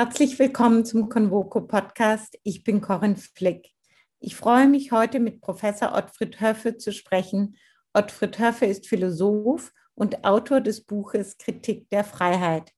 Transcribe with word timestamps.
Herzlich 0.00 0.38
willkommen 0.38 0.84
zum 0.84 1.08
Convoco 1.08 1.60
Podcast. 1.60 2.38
Ich 2.44 2.62
bin 2.62 2.80
Corinne 2.80 3.16
Flick. 3.16 3.74
Ich 4.20 4.36
freue 4.36 4.68
mich 4.68 4.92
heute 4.92 5.18
mit 5.18 5.40
Professor 5.40 5.92
Ottfried 5.92 6.40
Höffe 6.40 6.76
zu 6.76 6.92
sprechen. 6.92 7.56
Ottfried 7.92 8.38
Höffe 8.38 8.66
ist 8.66 8.86
Philosoph 8.86 9.72
und 9.96 10.24
Autor 10.24 10.60
des 10.60 10.84
Buches 10.84 11.36
Kritik 11.36 11.90
der 11.90 12.04
Freiheit. 12.04 12.70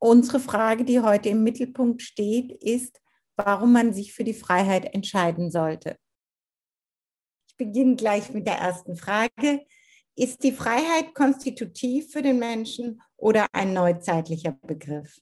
Unsere 0.00 0.40
Frage, 0.40 0.84
die 0.84 0.98
heute 0.98 1.28
im 1.28 1.44
Mittelpunkt 1.44 2.02
steht, 2.02 2.50
ist, 2.60 3.00
warum 3.36 3.72
man 3.72 3.92
sich 3.92 4.12
für 4.12 4.24
die 4.24 4.34
Freiheit 4.34 4.92
entscheiden 4.92 5.52
sollte. 5.52 5.96
Ich 7.46 7.56
beginne 7.56 7.94
gleich 7.94 8.30
mit 8.30 8.48
der 8.48 8.58
ersten 8.58 8.96
Frage. 8.96 9.64
Ist 10.16 10.42
die 10.42 10.50
Freiheit 10.50 11.14
konstitutiv 11.14 12.10
für 12.10 12.22
den 12.22 12.40
Menschen 12.40 13.00
oder 13.16 13.46
ein 13.52 13.72
neuzeitlicher 13.72 14.58
Begriff? 14.60 15.20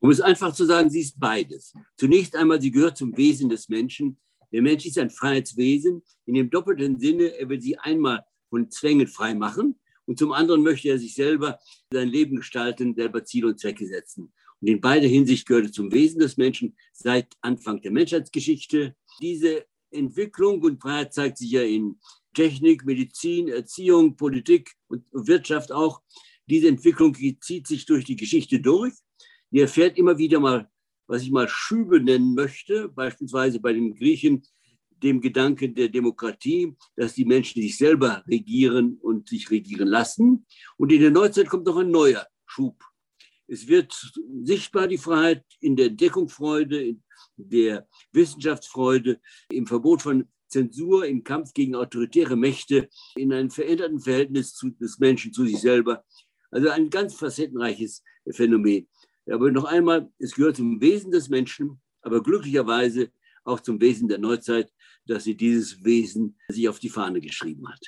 Um 0.00 0.10
es 0.10 0.20
einfach 0.20 0.54
zu 0.54 0.64
sagen, 0.66 0.90
sie 0.90 1.00
ist 1.00 1.18
beides. 1.18 1.72
Zunächst 1.96 2.36
einmal, 2.36 2.60
sie 2.60 2.70
gehört 2.70 2.96
zum 2.96 3.16
Wesen 3.16 3.48
des 3.48 3.68
Menschen. 3.68 4.18
Der 4.52 4.62
Mensch 4.62 4.86
ist 4.86 4.98
ein 4.98 5.10
Freiheitswesen 5.10 6.02
in 6.26 6.34
dem 6.34 6.50
doppelten 6.50 6.98
Sinne, 6.98 7.38
er 7.38 7.48
will 7.48 7.60
sie 7.60 7.78
einmal 7.78 8.24
von 8.48 8.70
Zwängen 8.70 9.08
frei 9.08 9.34
machen 9.34 9.78
und 10.04 10.18
zum 10.18 10.32
anderen 10.32 10.62
möchte 10.62 10.88
er 10.88 10.98
sich 10.98 11.14
selber 11.14 11.58
sein 11.92 12.08
Leben 12.08 12.36
gestalten, 12.36 12.94
selber 12.94 13.24
Ziele 13.24 13.48
und 13.48 13.58
Zwecke 13.58 13.86
setzen. 13.86 14.32
Und 14.60 14.68
in 14.68 14.80
beider 14.80 15.08
Hinsicht 15.08 15.46
gehört 15.46 15.66
es 15.66 15.72
zum 15.72 15.92
Wesen 15.92 16.20
des 16.20 16.36
Menschen 16.36 16.76
seit 16.92 17.34
Anfang 17.40 17.80
der 17.82 17.90
Menschheitsgeschichte. 17.90 18.94
Diese 19.20 19.66
Entwicklung 19.90 20.62
und 20.62 20.80
Freiheit 20.80 21.12
zeigt 21.12 21.38
sich 21.38 21.50
ja 21.50 21.62
in 21.62 21.98
Technik, 22.34 22.84
Medizin, 22.84 23.48
Erziehung, 23.48 24.16
Politik 24.16 24.72
und 24.88 25.04
Wirtschaft 25.12 25.72
auch. 25.72 26.02
Diese 26.48 26.68
Entwicklung 26.68 27.14
zieht 27.40 27.66
sich 27.66 27.86
durch 27.86 28.04
die 28.04 28.16
Geschichte 28.16 28.60
durch 28.60 28.94
die 29.56 29.62
erfährt 29.62 29.96
immer 29.96 30.18
wieder 30.18 30.38
mal, 30.38 30.68
was 31.06 31.22
ich 31.22 31.30
mal 31.30 31.48
Schübe 31.48 31.98
nennen 31.98 32.34
möchte, 32.34 32.90
beispielsweise 32.90 33.58
bei 33.58 33.72
den 33.72 33.94
Griechen, 33.94 34.42
dem 35.02 35.22
Gedanken 35.22 35.74
der 35.74 35.88
Demokratie, 35.88 36.76
dass 36.94 37.14
die 37.14 37.24
Menschen 37.24 37.62
sich 37.62 37.78
selber 37.78 38.22
regieren 38.28 38.98
und 39.00 39.30
sich 39.30 39.50
regieren 39.50 39.88
lassen. 39.88 40.44
Und 40.76 40.92
in 40.92 41.00
der 41.00 41.10
Neuzeit 41.10 41.48
kommt 41.48 41.64
noch 41.64 41.78
ein 41.78 41.90
neuer 41.90 42.26
Schub. 42.44 42.84
Es 43.46 43.66
wird 43.66 43.94
sichtbar 44.42 44.88
die 44.88 44.98
Freiheit 44.98 45.42
in 45.60 45.74
der 45.74 45.86
Entdeckungsfreude, 45.86 46.88
in 46.88 47.02
der 47.38 47.88
Wissenschaftsfreude, 48.12 49.22
im 49.50 49.66
Verbot 49.66 50.02
von 50.02 50.28
Zensur, 50.48 51.06
im 51.06 51.24
Kampf 51.24 51.54
gegen 51.54 51.76
autoritäre 51.76 52.36
Mächte, 52.36 52.90
in 53.14 53.32
einem 53.32 53.48
veränderten 53.48 54.00
Verhältnis 54.00 54.52
zu, 54.54 54.68
des 54.68 54.98
Menschen 54.98 55.32
zu 55.32 55.46
sich 55.46 55.62
selber. 55.62 56.04
Also 56.50 56.68
ein 56.68 56.90
ganz 56.90 57.14
facettenreiches 57.14 58.02
Phänomen. 58.30 58.86
Aber 59.30 59.50
noch 59.50 59.64
einmal, 59.64 60.10
es 60.18 60.34
gehört 60.34 60.56
zum 60.56 60.80
Wesen 60.80 61.10
des 61.10 61.28
Menschen, 61.28 61.80
aber 62.02 62.22
glücklicherweise 62.22 63.10
auch 63.44 63.60
zum 63.60 63.80
Wesen 63.80 64.08
der 64.08 64.18
Neuzeit, 64.18 64.72
dass 65.06 65.24
sie 65.24 65.36
dieses 65.36 65.84
Wesen 65.84 66.38
sich 66.48 66.68
auf 66.68 66.78
die 66.78 66.88
Fahne 66.88 67.20
geschrieben 67.20 67.68
hat. 67.68 67.80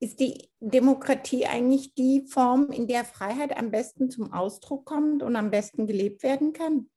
Ist 0.00 0.20
die 0.20 0.48
Demokratie 0.60 1.44
eigentlich 1.44 1.94
die 1.94 2.24
Form, 2.28 2.70
in 2.70 2.86
der 2.86 3.04
Freiheit 3.04 3.56
am 3.56 3.70
besten 3.70 4.10
zum 4.10 4.32
Ausdruck 4.32 4.84
kommt 4.84 5.22
und 5.22 5.34
am 5.34 5.50
besten 5.50 5.86
gelebt 5.86 6.22
werden 6.22 6.52
kann? 6.52 6.88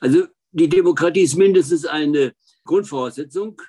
Also 0.00 0.26
die 0.52 0.68
Demokratie 0.68 1.22
ist 1.22 1.36
mindestens 1.36 1.86
eine 1.86 2.34
Grundvoraussetzung. 2.64 3.60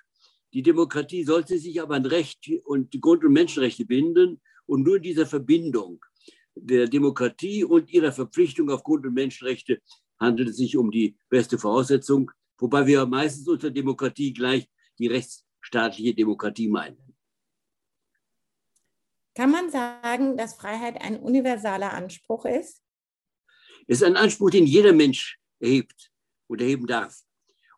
Die 0.53 0.61
Demokratie 0.61 1.23
sollte 1.23 1.57
sich 1.57 1.81
aber 1.81 1.95
an 1.95 2.05
Recht 2.05 2.49
und 2.65 2.99
Grund- 3.01 3.23
und 3.23 3.33
Menschenrechte 3.33 3.85
binden. 3.85 4.41
Und 4.67 4.83
nur 4.83 4.97
in 4.97 5.03
dieser 5.03 5.25
Verbindung 5.25 6.05
der 6.55 6.87
Demokratie 6.87 7.63
und 7.63 7.91
ihrer 7.91 8.11
Verpflichtung 8.11 8.69
auf 8.69 8.83
Grund- 8.83 9.05
und 9.05 9.13
Menschenrechte 9.13 9.81
handelt 10.19 10.49
es 10.49 10.57
sich 10.57 10.77
um 10.77 10.91
die 10.91 11.17
beste 11.29 11.57
Voraussetzung, 11.57 12.31
wobei 12.57 12.85
wir 12.85 13.05
meistens 13.05 13.47
unter 13.47 13.71
Demokratie 13.71 14.33
gleich 14.33 14.69
die 14.99 15.07
rechtsstaatliche 15.07 16.13
Demokratie 16.13 16.67
meinen. 16.67 17.15
Kann 19.33 19.51
man 19.51 19.71
sagen, 19.71 20.37
dass 20.37 20.55
Freiheit 20.55 21.01
ein 21.01 21.17
universaler 21.17 21.93
Anspruch 21.93 22.45
ist? 22.45 22.83
Es 23.87 24.01
ist 24.01 24.03
ein 24.03 24.17
Anspruch, 24.17 24.51
den 24.51 24.67
jeder 24.67 24.93
Mensch 24.93 25.39
erhebt 25.59 26.11
und 26.47 26.61
erheben 26.61 26.85
darf. 26.85 27.17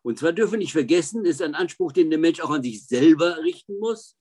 Und 0.02 0.18
zwar 0.18 0.32
dürfen 0.32 0.52
wir 0.52 0.58
nicht 0.58 0.72
vergessen, 0.72 1.24
es 1.24 1.36
ist 1.36 1.42
ein 1.42 1.54
Anspruch, 1.54 1.92
den 1.92 2.10
der 2.10 2.18
Mensch 2.18 2.40
auch 2.40 2.50
an 2.50 2.62
sich 2.62 2.86
selber 2.86 3.38
richten 3.42 3.78
muss 3.78 4.16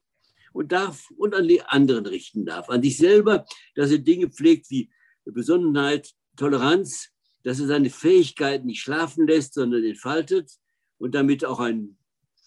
und 0.53 0.72
darf 0.72 1.09
und 1.18 1.36
an 1.36 1.47
die 1.47 1.62
anderen 1.62 2.06
richten 2.06 2.46
darf. 2.46 2.69
An 2.69 2.81
sich 2.81 2.97
selber, 2.97 3.46
dass 3.75 3.91
er 3.91 3.97
Dinge 3.97 4.30
pflegt 4.30 4.69
wie 4.69 4.90
Besonnenheit, 5.25 6.14
Toleranz, 6.38 7.09
dass 7.44 7.59
er 7.59 7.68
seine 7.68 7.90
Fähigkeiten 7.90 8.68
nicht 8.68 8.81
schlafen 8.81 9.28
lässt, 9.28 9.56
sondern 9.56 9.84
entfaltet 9.84 10.52
und 10.97 11.14
damit 11.16 11.44
auch 11.44 11.59
ein 11.59 11.97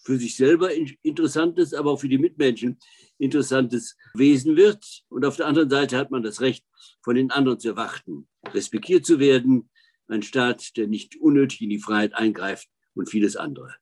für 0.03 0.17
sich 0.17 0.37
selber 0.37 0.71
interessantes, 1.03 1.73
aber 1.73 1.91
auch 1.91 1.99
für 1.99 2.07
die 2.07 2.17
Mitmenschen 2.17 2.79
interessantes 3.17 3.97
Wesen 4.13 4.55
wird. 4.55 5.03
Und 5.09 5.25
auf 5.25 5.35
der 5.35 5.47
anderen 5.47 5.69
Seite 5.69 5.97
hat 5.97 6.11
man 6.11 6.23
das 6.23 6.39
Recht, 6.39 6.65
von 7.03 7.15
den 7.15 7.29
anderen 7.29 7.59
zu 7.59 7.69
erwarten, 7.69 8.25
respektiert 8.53 9.05
zu 9.05 9.19
werden, 9.19 9.69
ein 10.07 10.23
Staat, 10.23 10.77
der 10.77 10.87
nicht 10.87 11.17
unnötig 11.17 11.61
in 11.61 11.69
die 11.69 11.79
Freiheit 11.79 12.13
eingreift 12.13 12.69
und 12.95 13.09
vieles 13.09 13.35
andere. 13.35 13.75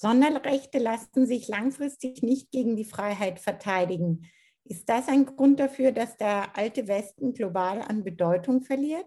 Sonderrechte 0.00 0.78
lassen 0.78 1.26
sich 1.26 1.46
langfristig 1.48 2.22
nicht 2.22 2.50
gegen 2.50 2.74
die 2.74 2.86
Freiheit 2.86 3.38
verteidigen. 3.38 4.26
Ist 4.64 4.88
das 4.88 5.08
ein 5.08 5.26
Grund 5.26 5.60
dafür, 5.60 5.92
dass 5.92 6.16
der 6.16 6.56
alte 6.56 6.88
Westen 6.88 7.34
global 7.34 7.82
an 7.82 8.02
Bedeutung 8.02 8.62
verliert? 8.62 9.04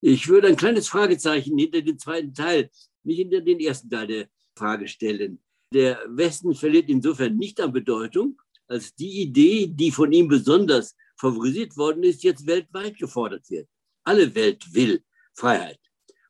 Ich 0.00 0.26
würde 0.26 0.48
ein 0.48 0.56
kleines 0.56 0.88
Fragezeichen 0.88 1.56
hinter 1.56 1.82
den 1.82 2.00
zweiten 2.00 2.34
Teil, 2.34 2.68
nicht 3.04 3.18
hinter 3.18 3.42
den 3.42 3.60
ersten 3.60 3.88
Teil 3.88 4.08
der 4.08 4.28
Frage 4.56 4.88
stellen. 4.88 5.40
Der 5.72 6.00
Westen 6.08 6.52
verliert 6.56 6.88
insofern 6.88 7.36
nicht 7.36 7.60
an 7.60 7.72
Bedeutung, 7.72 8.42
als 8.66 8.92
die 8.96 9.22
Idee, 9.22 9.68
die 9.68 9.92
von 9.92 10.10
ihm 10.10 10.26
besonders 10.26 10.96
favorisiert 11.16 11.76
worden 11.76 12.02
ist, 12.02 12.24
jetzt 12.24 12.44
weltweit 12.44 12.98
gefordert 12.98 13.48
wird. 13.50 13.68
Alle 14.02 14.34
Welt 14.34 14.64
will 14.74 15.04
Freiheit. 15.32 15.78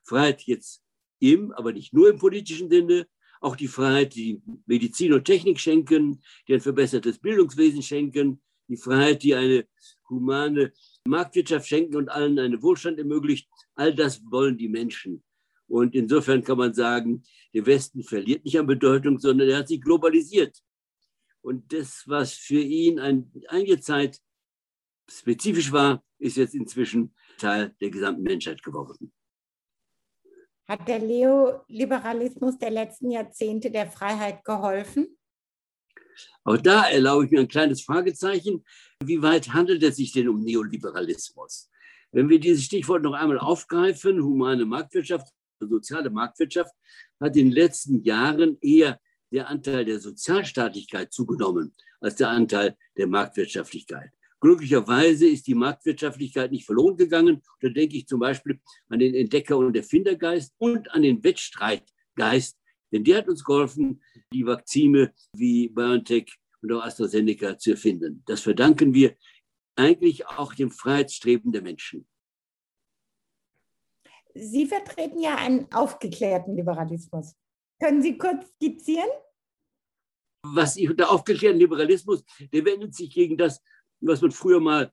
Freiheit 0.04 0.42
jetzt 0.42 0.82
im, 1.18 1.52
aber 1.52 1.72
nicht 1.72 1.92
nur 1.92 2.10
im 2.10 2.18
politischen 2.18 2.70
Sinne, 2.70 3.06
auch 3.40 3.56
die 3.56 3.68
Freiheit, 3.68 4.14
die 4.14 4.42
Medizin 4.66 5.12
und 5.12 5.24
Technik 5.24 5.60
schenken, 5.60 6.22
die 6.48 6.54
ein 6.54 6.60
verbessertes 6.60 7.18
Bildungswesen 7.18 7.82
schenken, 7.82 8.40
die 8.68 8.76
Freiheit, 8.76 9.22
die 9.22 9.34
eine 9.34 9.66
humane 10.08 10.72
Marktwirtschaft 11.06 11.68
schenken 11.68 11.96
und 11.96 12.08
allen 12.08 12.38
einen 12.38 12.62
Wohlstand 12.62 12.98
ermöglicht. 12.98 13.48
All 13.74 13.94
das 13.94 14.22
wollen 14.30 14.56
die 14.56 14.68
Menschen. 14.68 15.22
Und 15.68 15.94
insofern 15.94 16.42
kann 16.42 16.58
man 16.58 16.74
sagen, 16.74 17.22
der 17.52 17.66
Westen 17.66 18.02
verliert 18.02 18.44
nicht 18.44 18.58
an 18.58 18.66
Bedeutung, 18.66 19.18
sondern 19.18 19.48
er 19.48 19.58
hat 19.58 19.68
sich 19.68 19.80
globalisiert. 19.80 20.56
Und 21.40 21.72
das, 21.72 22.04
was 22.06 22.32
für 22.34 22.60
ihn 22.60 22.98
ein, 22.98 23.32
einige 23.48 23.80
Zeit 23.80 24.20
spezifisch 25.08 25.70
war, 25.72 26.04
ist 26.18 26.36
jetzt 26.36 26.54
inzwischen 26.54 27.14
Teil 27.38 27.74
der 27.80 27.90
gesamten 27.90 28.22
Menschheit 28.22 28.62
geworden. 28.62 29.12
Hat 30.68 30.88
der 30.88 30.98
Neoliberalismus 30.98 32.58
der 32.58 32.70
letzten 32.70 33.10
Jahrzehnte 33.10 33.70
der 33.70 33.86
Freiheit 33.86 34.44
geholfen? 34.44 35.16
Auch 36.44 36.56
da 36.56 36.88
erlaube 36.88 37.26
ich 37.26 37.30
mir 37.30 37.40
ein 37.40 37.48
kleines 37.48 37.82
Fragezeichen. 37.82 38.64
Wie 39.02 39.22
weit 39.22 39.52
handelt 39.52 39.82
es 39.82 39.96
sich 39.96 40.12
denn 40.12 40.28
um 40.28 40.42
Neoliberalismus? 40.42 41.70
Wenn 42.10 42.28
wir 42.28 42.40
dieses 42.40 42.64
Stichwort 42.64 43.02
noch 43.02 43.12
einmal 43.12 43.38
aufgreifen, 43.38 44.22
humane 44.22 44.64
Marktwirtschaft, 44.64 45.28
soziale 45.60 46.10
Marktwirtschaft, 46.10 46.72
hat 47.20 47.36
in 47.36 47.46
den 47.46 47.52
letzten 47.52 48.02
Jahren 48.02 48.58
eher 48.60 49.00
der 49.30 49.48
Anteil 49.48 49.84
der 49.84 50.00
Sozialstaatlichkeit 50.00 51.12
zugenommen 51.12 51.74
als 52.00 52.16
der 52.16 52.30
Anteil 52.30 52.76
der 52.96 53.06
Marktwirtschaftlichkeit. 53.06 54.10
Glücklicherweise 54.40 55.26
ist 55.26 55.46
die 55.46 55.54
Marktwirtschaftlichkeit 55.54 56.50
nicht 56.52 56.66
verloren 56.66 56.96
gegangen. 56.96 57.42
Da 57.60 57.68
denke 57.68 57.96
ich 57.96 58.06
zum 58.06 58.20
Beispiel 58.20 58.60
an 58.88 58.98
den 58.98 59.14
Entdecker- 59.14 59.56
und 59.56 59.76
Erfindergeist 59.76 60.54
und 60.58 60.90
an 60.92 61.02
den 61.02 61.24
Wettstreitgeist, 61.24 62.58
denn 62.92 63.04
der 63.04 63.18
hat 63.18 63.28
uns 63.28 63.42
geholfen, 63.44 64.02
die 64.32 64.46
Vakzine 64.46 65.12
wie 65.32 65.68
BioNTech 65.68 66.32
und 66.62 66.72
auch 66.72 66.82
AstraZeneca 66.82 67.58
zu 67.58 67.72
erfinden. 67.72 68.22
Das 68.26 68.42
verdanken 68.42 68.92
wir 68.94 69.16
eigentlich 69.76 70.26
auch 70.26 70.54
dem 70.54 70.70
Freiheitsstreben 70.70 71.52
der 71.52 71.62
Menschen. 71.62 72.06
Sie 74.34 74.66
vertreten 74.66 75.20
ja 75.20 75.36
einen 75.36 75.70
aufgeklärten 75.72 76.56
Liberalismus. 76.56 77.34
Können 77.80 78.02
Sie 78.02 78.18
kurz 78.18 78.48
skizzieren? 78.54 79.08
Was 80.42 80.76
ich 80.76 80.88
unter 80.88 81.10
aufgeklärten 81.10 81.58
Liberalismus, 81.58 82.24
der 82.52 82.64
wendet 82.64 82.94
sich 82.94 83.12
gegen 83.12 83.36
das, 83.36 83.62
was 84.06 84.20
man 84.20 84.30
früher 84.30 84.60
mal 84.60 84.92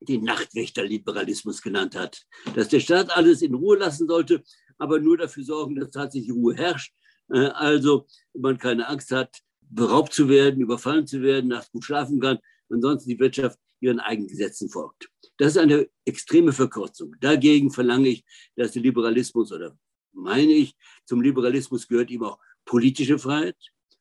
den 0.00 0.24
Nachtwächterliberalismus 0.24 1.60
genannt 1.62 1.94
hat. 1.94 2.24
Dass 2.54 2.68
der 2.68 2.80
Staat 2.80 3.14
alles 3.16 3.42
in 3.42 3.54
Ruhe 3.54 3.76
lassen 3.76 4.08
sollte, 4.08 4.42
aber 4.78 4.98
nur 4.98 5.18
dafür 5.18 5.44
sorgen, 5.44 5.76
dass 5.76 5.90
tatsächlich 5.90 6.32
Ruhe 6.32 6.54
herrscht. 6.54 6.94
Äh, 7.32 7.48
also 7.48 8.06
man 8.32 8.58
keine 8.58 8.88
Angst 8.88 9.10
hat, 9.10 9.40
beraubt 9.60 10.12
zu 10.12 10.28
werden, 10.28 10.60
überfallen 10.60 11.06
zu 11.06 11.22
werden, 11.22 11.48
nachts 11.48 11.70
gut 11.70 11.84
schlafen 11.84 12.20
kann, 12.20 12.38
ansonsten 12.70 13.10
die 13.10 13.18
Wirtschaft 13.18 13.58
ihren 13.80 14.00
eigenen 14.00 14.28
Gesetzen 14.28 14.68
folgt. 14.68 15.08
Das 15.38 15.52
ist 15.52 15.58
eine 15.58 15.88
extreme 16.04 16.52
Verkürzung. 16.52 17.14
Dagegen 17.20 17.70
verlange 17.70 18.08
ich, 18.08 18.24
dass 18.56 18.72
der 18.72 18.82
Liberalismus 18.82 19.52
oder 19.52 19.78
meine 20.12 20.52
ich, 20.52 20.74
zum 21.06 21.22
Liberalismus 21.22 21.86
gehört 21.86 22.10
eben 22.10 22.24
auch 22.24 22.38
politische 22.64 23.18
Freiheit. 23.18 23.56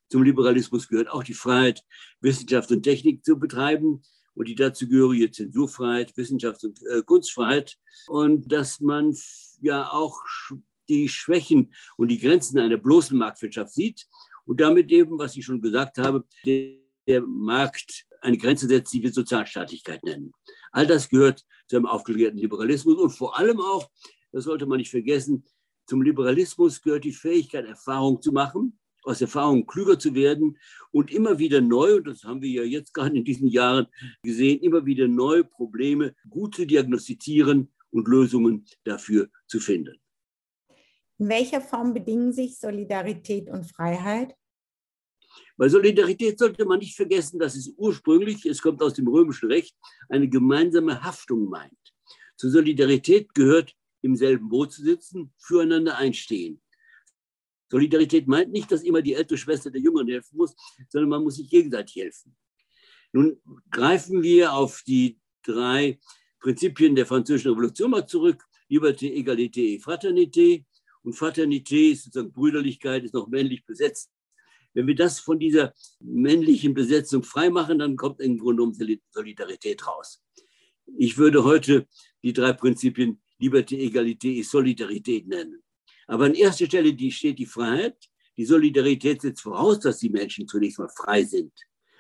Zum 0.09 0.23
Liberalismus 0.23 0.87
gehört 0.87 1.09
auch 1.09 1.23
die 1.23 1.35
Freiheit, 1.35 1.83
Wissenschaft 2.19 2.71
und 2.71 2.83
Technik 2.83 3.23
zu 3.23 3.37
betreiben 3.37 4.01
und 4.39 4.47
die 4.47 4.55
dazu 4.55 4.87
gehörige 4.87 5.29
Zensurfreiheit, 5.29 6.13
Wissenschafts- 6.15 6.65
und 6.65 6.81
äh, 6.83 7.01
Kunstfreiheit. 7.03 7.77
Und 8.07 8.49
dass 8.49 8.79
man 8.79 9.13
ja 9.59 9.91
auch 9.91 10.17
die 10.87 11.09
Schwächen 11.09 11.73
und 11.97 12.07
die 12.07 12.19
Grenzen 12.19 12.57
einer 12.57 12.77
bloßen 12.77 13.17
Marktwirtschaft 13.17 13.73
sieht 13.73 14.07
und 14.45 14.61
damit 14.61 14.89
eben, 14.93 15.19
was 15.19 15.35
ich 15.35 15.43
schon 15.43 15.61
gesagt 15.61 15.97
habe, 15.97 16.23
der, 16.45 16.77
der 17.05 17.21
Markt 17.21 18.05
eine 18.21 18.37
Grenze 18.37 18.67
setzt, 18.67 18.93
die 18.93 19.03
wir 19.03 19.11
Sozialstaatlichkeit 19.11 20.03
nennen. 20.05 20.31
All 20.71 20.87
das 20.87 21.09
gehört 21.09 21.43
zu 21.67 21.75
einem 21.75 21.85
aufgeklärten 21.85 22.39
Liberalismus 22.39 22.97
und 22.97 23.09
vor 23.09 23.37
allem 23.37 23.59
auch, 23.59 23.89
das 24.31 24.45
sollte 24.45 24.65
man 24.65 24.77
nicht 24.77 24.91
vergessen, 24.91 25.43
zum 25.85 26.01
Liberalismus 26.01 26.81
gehört 26.81 27.03
die 27.03 27.11
Fähigkeit, 27.11 27.65
Erfahrung 27.65 28.21
zu 28.21 28.31
machen, 28.31 28.78
aus 29.09 29.21
Erfahrungen 29.21 29.65
klüger 29.65 29.97
zu 29.97 30.13
werden 30.13 30.57
und 30.91 31.11
immer 31.11 31.39
wieder 31.39 31.61
neu, 31.61 31.95
und 31.95 32.07
das 32.07 32.23
haben 32.23 32.41
wir 32.41 32.49
ja 32.49 32.63
jetzt 32.63 32.93
gerade 32.93 33.17
in 33.17 33.25
diesen 33.25 33.47
Jahren 33.47 33.87
gesehen, 34.21 34.59
immer 34.61 34.85
wieder 34.85 35.07
neue 35.07 35.43
Probleme 35.43 36.13
gut 36.29 36.55
zu 36.55 36.65
diagnostizieren 36.65 37.71
und 37.89 38.07
Lösungen 38.07 38.65
dafür 38.83 39.27
zu 39.47 39.59
finden. 39.59 39.97
In 41.17 41.27
welcher 41.27 41.59
Form 41.59 41.93
bedingen 41.93 42.31
sich 42.31 42.59
Solidarität 42.59 43.49
und 43.49 43.65
Freiheit? 43.65 44.35
Bei 45.57 45.67
Solidarität 45.67 46.37
sollte 46.37 46.65
man 46.65 46.79
nicht 46.79 46.95
vergessen, 46.95 47.39
dass 47.39 47.55
es 47.55 47.73
ursprünglich, 47.77 48.45
es 48.45 48.61
kommt 48.61 48.81
aus 48.81 48.93
dem 48.93 49.07
römischen 49.07 49.51
Recht, 49.51 49.75
eine 50.07 50.29
gemeinsame 50.29 51.03
Haftung 51.03 51.49
meint. 51.49 51.73
Zur 52.37 52.51
Solidarität 52.51 53.33
gehört 53.33 53.75
im 54.01 54.15
selben 54.15 54.47
Boot 54.49 54.71
zu 54.71 54.83
sitzen, 54.83 55.33
füreinander 55.37 55.97
einstehen. 55.97 56.61
Solidarität 57.69 58.27
meint 58.27 58.51
nicht, 58.51 58.71
dass 58.71 58.83
immer 58.83 59.01
die 59.01 59.13
ältere 59.13 59.37
Schwester 59.37 59.69
der 59.69 59.81
Jüngeren 59.81 60.07
helfen 60.07 60.37
muss, 60.37 60.55
sondern 60.89 61.09
man 61.09 61.23
muss 61.23 61.35
sich 61.35 61.49
gegenseitig 61.49 61.95
helfen. 61.97 62.35
Nun 63.11 63.39
greifen 63.71 64.23
wir 64.23 64.53
auf 64.53 64.83
die 64.85 65.19
drei 65.43 65.99
Prinzipien 66.39 66.95
der 66.95 67.05
Französischen 67.05 67.51
Revolution 67.51 67.91
mal 67.91 68.07
zurück. 68.07 68.43
Liberté, 68.69 69.11
Egalité, 69.13 69.81
Fraternité. 69.81 70.65
Und 71.01 71.15
Fraternité 71.15 71.91
ist 71.91 72.05
sozusagen 72.05 72.31
Brüderlichkeit, 72.31 73.03
ist 73.03 73.13
noch 73.13 73.27
männlich 73.27 73.65
besetzt. 73.65 74.11
Wenn 74.73 74.85
wir 74.85 74.95
das 74.95 75.19
von 75.19 75.39
dieser 75.39 75.73
männlichen 75.99 76.73
Besetzung 76.73 77.23
freimachen, 77.23 77.79
dann 77.79 77.95
kommt 77.95 78.21
im 78.21 78.37
Grunde 78.37 78.63
um 78.63 78.73
Solidarität 78.73 79.87
raus. 79.87 80.23
Ich 80.97 81.17
würde 81.17 81.43
heute 81.43 81.87
die 82.23 82.33
drei 82.33 82.53
Prinzipien 82.53 83.21
Liberté, 83.41 83.77
Egalité 83.77 84.43
Solidarität 84.43 85.27
nennen. 85.27 85.63
Aber 86.09 86.25
an 86.25 86.33
erster 86.33 86.65
Stelle 86.65 86.93
die 86.93 87.11
steht 87.11 87.37
die 87.37 87.45
Freiheit. 87.45 87.95
Die 88.35 88.45
Solidarität 88.45 89.21
setzt 89.21 89.41
voraus, 89.41 89.79
dass 89.79 89.99
die 89.99 90.09
Menschen 90.09 90.47
zunächst 90.47 90.79
mal 90.79 90.89
frei 90.89 91.23
sind 91.23 91.53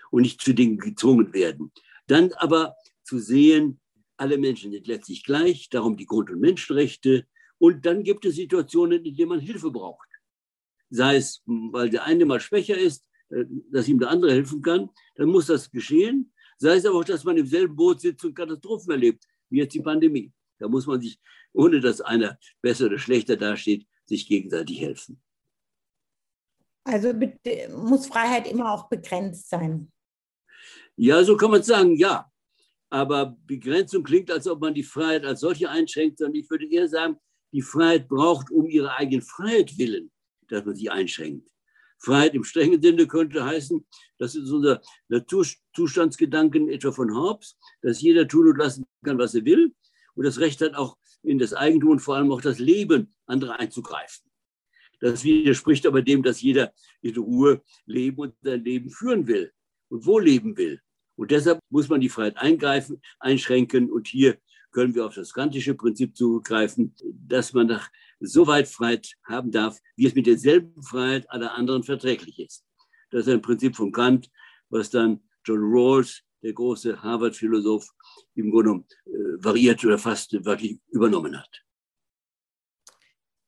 und 0.09 0.23
nicht 0.23 0.41
zu 0.41 0.53
Dingen 0.53 0.79
gezwungen 0.79 1.31
werden. 1.31 1.71
Dann 2.07 2.33
aber 2.33 2.75
zu 3.03 3.19
sehen, 3.19 3.79
alle 4.17 4.39
Menschen 4.39 4.71
sind 4.71 4.87
letztlich 4.87 5.23
gleich, 5.23 5.69
darum 5.69 5.95
die 5.95 6.07
Grund- 6.07 6.31
und 6.31 6.39
Menschenrechte. 6.39 7.27
Und 7.59 7.85
dann 7.85 8.03
gibt 8.03 8.25
es 8.25 8.35
Situationen, 8.35 9.05
in 9.05 9.15
denen 9.15 9.29
man 9.29 9.39
Hilfe 9.39 9.69
braucht. 9.69 10.07
Sei 10.89 11.17
es, 11.17 11.43
weil 11.45 11.91
der 11.91 12.05
eine 12.05 12.25
mal 12.25 12.39
schwächer 12.39 12.77
ist, 12.79 13.05
äh, 13.29 13.45
dass 13.71 13.87
ihm 13.87 13.99
der 13.99 14.09
andere 14.09 14.31
helfen 14.31 14.63
kann, 14.63 14.89
dann 15.15 15.29
muss 15.29 15.45
das 15.45 15.69
geschehen. 15.69 16.33
Sei 16.57 16.77
es 16.77 16.85
aber 16.85 16.97
auch, 16.97 17.05
dass 17.05 17.23
man 17.25 17.37
im 17.37 17.45
selben 17.45 17.75
Boot 17.75 18.01
sitzt 18.01 18.25
und 18.25 18.33
Katastrophen 18.33 18.91
erlebt, 18.91 19.23
wie 19.49 19.59
jetzt 19.59 19.75
die 19.75 19.81
Pandemie. 19.81 20.31
Da 20.57 20.67
muss 20.67 20.87
man 20.87 20.99
sich, 20.99 21.19
ohne 21.53 21.79
dass 21.79 22.01
einer 22.01 22.39
besser 22.59 22.87
oder 22.87 22.97
schlechter 22.97 23.37
dasteht, 23.37 23.85
sich 24.09 24.27
gegenseitig 24.27 24.81
helfen. 24.81 25.21
Also 26.83 27.13
muss 27.77 28.07
Freiheit 28.07 28.47
immer 28.47 28.73
auch 28.73 28.89
begrenzt 28.89 29.49
sein? 29.49 29.91
Ja, 30.95 31.23
so 31.23 31.37
kann 31.37 31.51
man 31.51 31.63
sagen, 31.63 31.95
ja. 31.95 32.29
Aber 32.89 33.37
Begrenzung 33.45 34.03
klingt, 34.03 34.31
als 34.31 34.47
ob 34.47 34.61
man 34.61 34.73
die 34.73 34.83
Freiheit 34.83 35.23
als 35.23 35.41
solche 35.41 35.69
einschränkt, 35.69 36.17
sondern 36.17 36.35
ich 36.35 36.49
würde 36.49 36.69
eher 36.69 36.87
sagen, 36.87 37.17
die 37.53 37.61
Freiheit 37.61 38.07
braucht 38.07 38.51
um 38.51 38.67
ihre 38.67 38.95
eigene 38.97 39.21
Freiheit 39.21 39.77
willen, 39.77 40.11
dass 40.47 40.65
man 40.65 40.75
sie 40.75 40.89
einschränkt. 40.89 41.49
Freiheit 41.99 42.33
im 42.33 42.43
strengen 42.43 42.81
Sinne 42.81 43.07
könnte 43.07 43.45
heißen, 43.45 43.85
das 44.17 44.33
ist 44.35 44.49
unser 44.49 44.81
Naturzustandsgedanken 45.09 46.69
etwa 46.69 46.91
von 46.91 47.15
Hobbes, 47.15 47.57
dass 47.81 48.01
jeder 48.01 48.27
tun 48.27 48.47
und 48.47 48.57
lassen 48.57 48.85
kann, 49.03 49.19
was 49.19 49.35
er 49.35 49.45
will 49.45 49.75
und 50.15 50.25
das 50.25 50.39
Recht 50.39 50.61
hat 50.61 50.75
auch 50.75 50.97
in 51.23 51.39
das 51.39 51.53
Eigentum 51.53 51.91
und 51.91 51.99
vor 51.99 52.15
allem 52.15 52.31
auch 52.31 52.41
das 52.41 52.59
Leben 52.59 53.13
anderer 53.29 53.59
einzugreifen. 53.59 54.29
Das 54.99 55.23
widerspricht 55.23 55.85
aber 55.85 56.01
dem, 56.01 56.23
dass 56.23 56.41
jeder 56.41 56.73
in 57.01 57.17
Ruhe 57.17 57.61
leben 57.85 58.17
und 58.17 58.35
sein 58.41 58.63
Leben 58.63 58.89
führen 58.89 59.27
will 59.27 59.51
und 59.89 60.05
wohl 60.05 60.23
leben 60.23 60.57
will. 60.57 60.81
Und 61.15 61.31
deshalb 61.31 61.59
muss 61.69 61.89
man 61.89 62.01
die 62.01 62.09
Freiheit 62.09 62.37
eingreifen, 62.37 63.01
einschränken. 63.19 63.91
Und 63.91 64.07
hier 64.07 64.37
können 64.71 64.95
wir 64.95 65.05
auf 65.05 65.15
das 65.15 65.33
kantische 65.33 65.73
Prinzip 65.73 66.15
zugreifen, 66.15 66.93
dass 67.27 67.53
man 67.53 67.67
nach 67.67 67.89
so 68.19 68.47
weit 68.47 68.67
Freiheit 68.67 69.13
haben 69.25 69.51
darf, 69.51 69.79
wie 69.95 70.05
es 70.05 70.15
mit 70.15 70.27
derselben 70.27 70.81
Freiheit 70.83 71.29
aller 71.29 71.53
anderen 71.55 71.83
verträglich 71.83 72.39
ist. 72.39 72.65
Das 73.11 73.27
ist 73.27 73.33
ein 73.33 73.41
Prinzip 73.41 73.75
von 73.75 73.91
Kant, 73.91 74.29
was 74.69 74.89
dann 74.89 75.21
John 75.45 75.59
Rawls 75.61 76.21
der 76.41 76.53
große 76.53 77.01
Harvard-Philosoph, 77.01 77.87
im 78.35 78.51
Grunde 78.51 78.85
äh, 79.05 79.43
variiert 79.43 79.83
oder 79.83 79.97
fast 79.97 80.31
wirklich 80.45 80.79
übernommen 80.91 81.37
hat. 81.37 81.63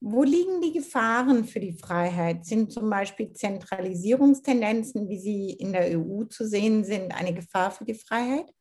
Wo 0.04 0.24
liegen 0.24 0.62
die 0.62 0.74
Gefahren 0.74 1.46
für 1.46 1.60
die 1.60 1.74
Freiheit? 1.74 2.44
Sind 2.44 2.74
zum 2.74 2.90
Beispiel 2.90 3.34
Zentralisierungstendenzen, 3.34 5.08
wie 5.08 5.20
sie 5.20 5.52
in 5.52 5.74
der 5.74 5.96
EU 5.96 6.24
zu 6.24 6.48
sehen 6.48 6.84
sind, 6.84 7.12
eine 7.12 7.36
Gefahr 7.36 7.70
für 7.70 7.86
die 7.86 7.94
Freiheit? 7.94 8.52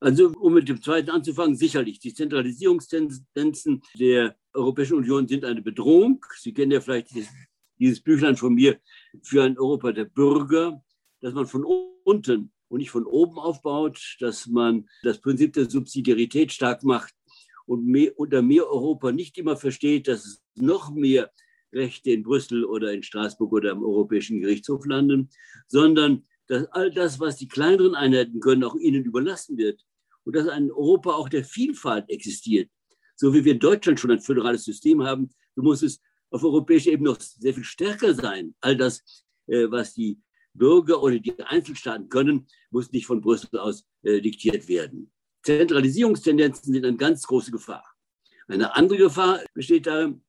Also, 0.00 0.32
um 0.38 0.52
mit 0.52 0.68
dem 0.68 0.82
zweiten 0.82 1.08
anzufangen, 1.08 1.56
sicherlich. 1.56 2.00
Die 2.00 2.12
Zentralisierungstendenzen 2.12 3.82
der 3.98 4.36
Europäischen 4.52 4.98
Union 4.98 5.26
sind 5.26 5.46
eine 5.46 5.62
Bedrohung. 5.62 6.22
Sie 6.38 6.52
kennen 6.52 6.72
ja 6.72 6.82
vielleicht 6.82 7.08
dieses, 7.78 8.02
Büchlein 8.02 8.36
von 8.36 8.54
mir 8.54 8.78
für 9.22 9.42
ein 9.42 9.58
Europa 9.58 9.92
der 9.92 10.04
Bürger, 10.04 10.84
dass 11.22 11.32
man 11.32 11.46
von 11.46 11.64
unten 12.04 12.52
und 12.68 12.78
nicht 12.78 12.90
von 12.90 13.06
oben 13.06 13.38
aufbaut, 13.38 14.16
dass 14.20 14.46
man 14.46 14.86
das 15.02 15.18
Prinzip 15.18 15.54
der 15.54 15.70
Subsidiarität 15.70 16.52
stark 16.52 16.82
macht 16.82 17.14
und 17.66 17.86
mehr, 17.86 18.18
unter 18.18 18.42
mehr 18.42 18.68
Europa 18.68 19.12
nicht 19.12 19.38
immer 19.38 19.56
versteht, 19.56 20.08
dass 20.08 20.24
es 20.24 20.42
noch 20.54 20.92
mehr 20.92 21.30
Rechte 21.72 22.10
in 22.10 22.22
Brüssel 22.22 22.64
oder 22.64 22.92
in 22.92 23.02
Straßburg 23.02 23.52
oder 23.52 23.72
am 23.72 23.82
Europäischen 23.82 24.40
Gerichtshof 24.40 24.86
landen, 24.86 25.30
sondern 25.66 26.24
dass 26.46 26.66
all 26.66 26.90
das, 26.90 27.20
was 27.20 27.36
die 27.36 27.48
kleineren 27.48 27.94
Einheiten 27.94 28.40
können, 28.40 28.64
auch 28.64 28.76
ihnen 28.76 29.04
überlassen 29.04 29.56
wird. 29.56 29.84
Und 30.24 30.36
dass 30.36 30.48
ein 30.48 30.70
Europa 30.70 31.12
auch 31.12 31.28
der 31.28 31.44
Vielfalt 31.44 32.08
existiert. 32.08 32.70
So 33.16 33.34
wie 33.34 33.44
wir 33.44 33.52
in 33.52 33.60
Deutschland 33.60 34.00
schon 34.00 34.10
ein 34.10 34.20
föderales 34.20 34.64
System 34.64 35.02
haben, 35.04 35.30
so 35.54 35.62
muss 35.62 35.82
es 35.82 36.00
auf 36.30 36.42
europäischer 36.42 36.92
Ebene 36.92 37.10
noch 37.10 37.20
sehr 37.20 37.54
viel 37.54 37.64
stärker 37.64 38.14
sein. 38.14 38.54
All 38.60 38.76
das, 38.76 39.24
äh, 39.46 39.70
was 39.70 39.94
die 39.94 40.18
Bürger 40.54 41.02
oder 41.02 41.18
die 41.18 41.34
Einzelstaaten 41.42 42.08
können, 42.08 42.46
muss 42.70 42.90
nicht 42.90 43.06
von 43.06 43.20
Brüssel 43.20 43.58
aus 43.58 43.86
äh, 44.02 44.20
diktiert 44.20 44.66
werden. 44.68 45.12
Zentralisierungstendenzen 45.44 46.72
sind 46.72 46.84
eine 46.84 46.96
ganz 46.96 47.26
große 47.26 47.50
Gefahr. 47.50 47.84
Eine 48.48 48.74
andere 48.74 48.98
Gefahr 48.98 49.40
besteht 49.54 49.86
darin, 49.86 50.22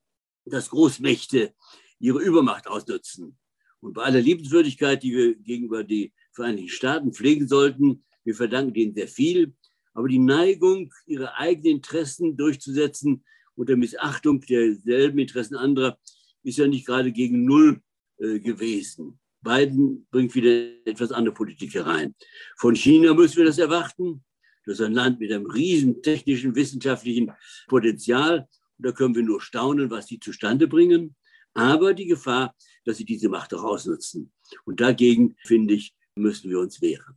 dass 0.45 0.69
Großmächte 0.69 1.53
ihre 2.00 2.22
Übermacht 2.22 2.67
ausnutzen. 2.67 3.38
Und 3.79 3.93
bei 3.93 4.03
aller 4.03 4.22
Liebenswürdigkeit, 4.22 5.03
die 5.03 5.15
wir 5.15 5.36
gegenüber 5.36 5.84
den 5.84 6.12
Vereinigten 6.31 6.69
Staaten 6.69 7.13
pflegen 7.13 7.48
sollten, 7.48 8.03
wir 8.24 8.36
verdanken 8.36 8.74
denen 8.74 8.95
sehr 8.95 9.07
viel, 9.07 9.53
aber 9.93 10.07
die 10.07 10.19
Neigung, 10.19 10.93
ihre 11.05 11.36
eigenen 11.36 11.77
Interessen 11.77 12.36
durchzusetzen 12.36 13.24
unter 13.55 13.77
Missachtung 13.77 14.41
derselben 14.41 15.19
Interessen 15.19 15.55
anderer, 15.55 15.98
ist 16.43 16.57
ja 16.57 16.67
nicht 16.67 16.86
gerade 16.86 17.12
gegen 17.12 17.45
Null 17.45 17.81
äh, 18.17 18.39
gewesen. 18.39 19.19
Biden 19.41 20.07
bringt 20.12 20.36
wieder 20.36 20.86
etwas 20.86 21.12
andere 21.12 21.34
Politik 21.34 21.74
herein. 21.74 22.15
Von 22.57 22.75
China 22.75 23.13
müssen 23.13 23.38
wir 23.38 23.45
das 23.45 23.57
erwarten. 23.57 24.24
Das 24.65 24.79
ist 24.79 24.86
ein 24.86 24.93
Land 24.93 25.19
mit 25.19 25.31
einem 25.31 25.45
riesen 25.45 26.01
technischen, 26.01 26.55
wissenschaftlichen 26.55 27.31
Potenzial. 27.67 28.48
Und 28.77 28.86
da 28.86 28.91
können 28.91 29.15
wir 29.15 29.24
nur 29.24 29.41
staunen, 29.41 29.89
was 29.91 30.07
die 30.07 30.19
zustande 30.19 30.67
bringen. 30.67 31.15
Aber 31.53 31.93
die 31.93 32.07
Gefahr, 32.07 32.55
dass 32.84 32.98
sie 32.98 33.05
diese 33.05 33.29
Macht 33.29 33.53
auch 33.53 33.63
ausnutzen. 33.63 34.31
Und 34.65 34.81
dagegen, 34.81 35.36
finde 35.45 35.75
ich, 35.75 35.95
müssen 36.15 36.50
wir 36.50 36.60
uns 36.60 36.81
wehren. 36.81 37.15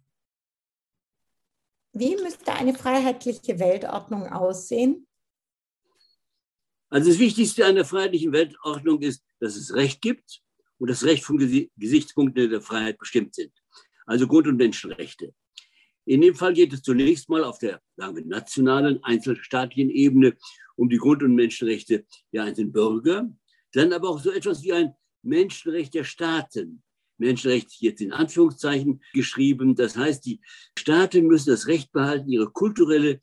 Wie 1.92 2.16
müsste 2.16 2.52
eine 2.52 2.74
freiheitliche 2.74 3.58
Weltordnung 3.58 4.28
aussehen? 4.28 5.06
Also 6.90 7.10
das 7.10 7.18
Wichtigste 7.18 7.66
an 7.66 7.74
der 7.74 7.84
freiheitlichen 7.84 8.32
Weltordnung 8.32 9.02
ist, 9.02 9.22
dass 9.40 9.56
es 9.56 9.74
Recht 9.74 10.00
gibt 10.00 10.40
und 10.78 10.88
das 10.88 11.04
Recht 11.04 11.24
von 11.24 11.38
Gesichtspunkten 11.76 12.50
der 12.50 12.60
Freiheit 12.60 12.98
bestimmt 12.98 13.34
sind. 13.34 13.52
Also 14.06 14.26
Grund- 14.26 14.46
und 14.46 14.56
Menschenrechte. 14.56 15.34
In 16.08 16.22
dem 16.22 16.34
Fall 16.34 16.54
geht 16.54 16.72
es 16.72 16.80
zunächst 16.80 17.28
mal 17.28 17.44
auf 17.44 17.58
der 17.58 17.82
sagen 17.96 18.16
wir, 18.16 18.24
nationalen, 18.24 19.04
einzelstaatlichen 19.04 19.90
Ebene 19.90 20.38
um 20.74 20.88
die 20.88 20.96
Grund- 20.96 21.22
und 21.22 21.34
Menschenrechte 21.34 22.06
der 22.32 22.44
einzelnen 22.44 22.72
Bürger, 22.72 23.30
dann 23.72 23.92
aber 23.92 24.08
auch 24.08 24.18
so 24.18 24.30
etwas 24.30 24.62
wie 24.62 24.72
ein 24.72 24.94
Menschenrecht 25.22 25.92
der 25.92 26.04
Staaten. 26.04 26.82
Menschenrecht 27.18 27.72
jetzt 27.80 28.00
in 28.00 28.12
Anführungszeichen 28.12 29.02
geschrieben. 29.12 29.74
Das 29.74 29.98
heißt, 29.98 30.24
die 30.24 30.40
Staaten 30.78 31.26
müssen 31.26 31.50
das 31.50 31.66
Recht 31.66 31.92
behalten, 31.92 32.30
ihre 32.30 32.50
kulturelle 32.50 33.20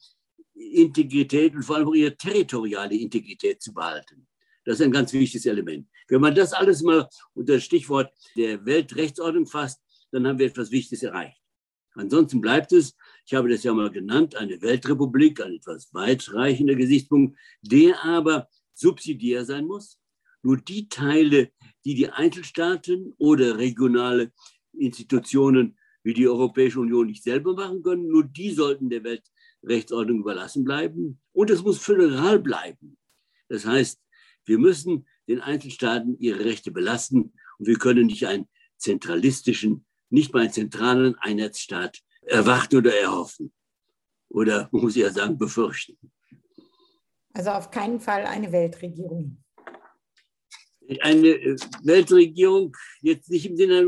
Integrität 0.53 1.55
und 1.55 1.63
vor 1.63 1.77
allem 1.77 1.87
auch 1.87 1.95
ihre 1.95 2.15
territoriale 2.15 2.95
Integrität 2.95 3.63
zu 3.63 3.73
behalten. 3.73 4.27
Das 4.63 4.79
ist 4.79 4.85
ein 4.85 4.91
ganz 4.91 5.11
wichtiges 5.11 5.47
Element. 5.47 5.87
Wenn 6.07 6.21
man 6.21 6.35
das 6.35 6.53
alles 6.53 6.83
mal 6.83 7.09
unter 7.33 7.53
das 7.53 7.63
Stichwort 7.63 8.13
der 8.37 8.63
Weltrechtsordnung 8.63 9.47
fasst, 9.47 9.81
dann 10.11 10.27
haben 10.27 10.37
wir 10.37 10.45
etwas 10.45 10.69
Wichtiges 10.69 11.01
erreicht. 11.01 11.44
Ansonsten 11.95 12.41
bleibt 12.41 12.71
es, 12.73 12.95
ich 13.25 13.33
habe 13.33 13.49
das 13.49 13.63
ja 13.63 13.73
mal 13.73 13.89
genannt, 13.89 14.35
eine 14.35 14.61
Weltrepublik, 14.61 15.41
ein 15.41 15.55
etwas 15.55 15.93
weitreichender 15.93 16.75
Gesichtspunkt, 16.75 17.37
der 17.61 18.03
aber 18.03 18.47
subsidiär 18.73 19.45
sein 19.45 19.65
muss. 19.65 19.97
Nur 20.43 20.57
die 20.57 20.89
Teile, 20.89 21.51
die 21.85 21.95
die 21.95 22.09
Einzelstaaten 22.09 23.13
oder 23.17 23.57
regionale 23.57 24.31
Institutionen 24.73 25.77
wie 26.03 26.13
die 26.13 26.27
Europäische 26.27 26.79
Union 26.79 27.07
nicht 27.07 27.23
selber 27.23 27.55
machen 27.55 27.81
können, 27.81 28.07
nur 28.07 28.25
die 28.25 28.51
sollten 28.51 28.89
der 28.89 29.03
Weltrechtsordnung 29.03 30.19
überlassen 30.19 30.63
bleiben. 30.63 31.19
Und 31.31 31.49
es 31.49 31.63
muss 31.63 31.79
föderal 31.79 32.39
bleiben. 32.39 32.97
Das 33.49 33.65
heißt, 33.65 33.99
wir 34.45 34.59
müssen 34.59 35.07
den 35.27 35.41
Einzelstaaten 35.41 36.19
ihre 36.19 36.45
Rechte 36.45 36.71
belasten 36.71 37.33
und 37.57 37.67
wir 37.67 37.77
können 37.77 38.05
nicht 38.05 38.27
einen 38.27 38.47
zentralistischen, 38.77 39.85
nicht 40.15 40.33
mal 40.33 40.41
einen 40.41 40.51
zentralen 40.51 41.15
Einheitsstaat 41.19 42.01
erwarten 42.21 42.77
oder 42.77 42.95
erhoffen. 42.95 43.53
Oder, 44.29 44.67
muss 44.71 44.95
ich 44.95 45.03
ja 45.03 45.11
sagen, 45.11 45.37
befürchten. 45.37 45.97
Also 47.33 47.51
auf 47.51 47.69
keinen 47.69 47.99
Fall 47.99 48.25
eine 48.25 48.51
Weltregierung. 48.51 49.37
Eine 51.01 51.27
äh, 51.27 51.55
Weltregierung, 51.83 52.75
jetzt 53.01 53.29
nicht 53.29 53.45
im 53.45 53.57
Sinne 53.57 53.87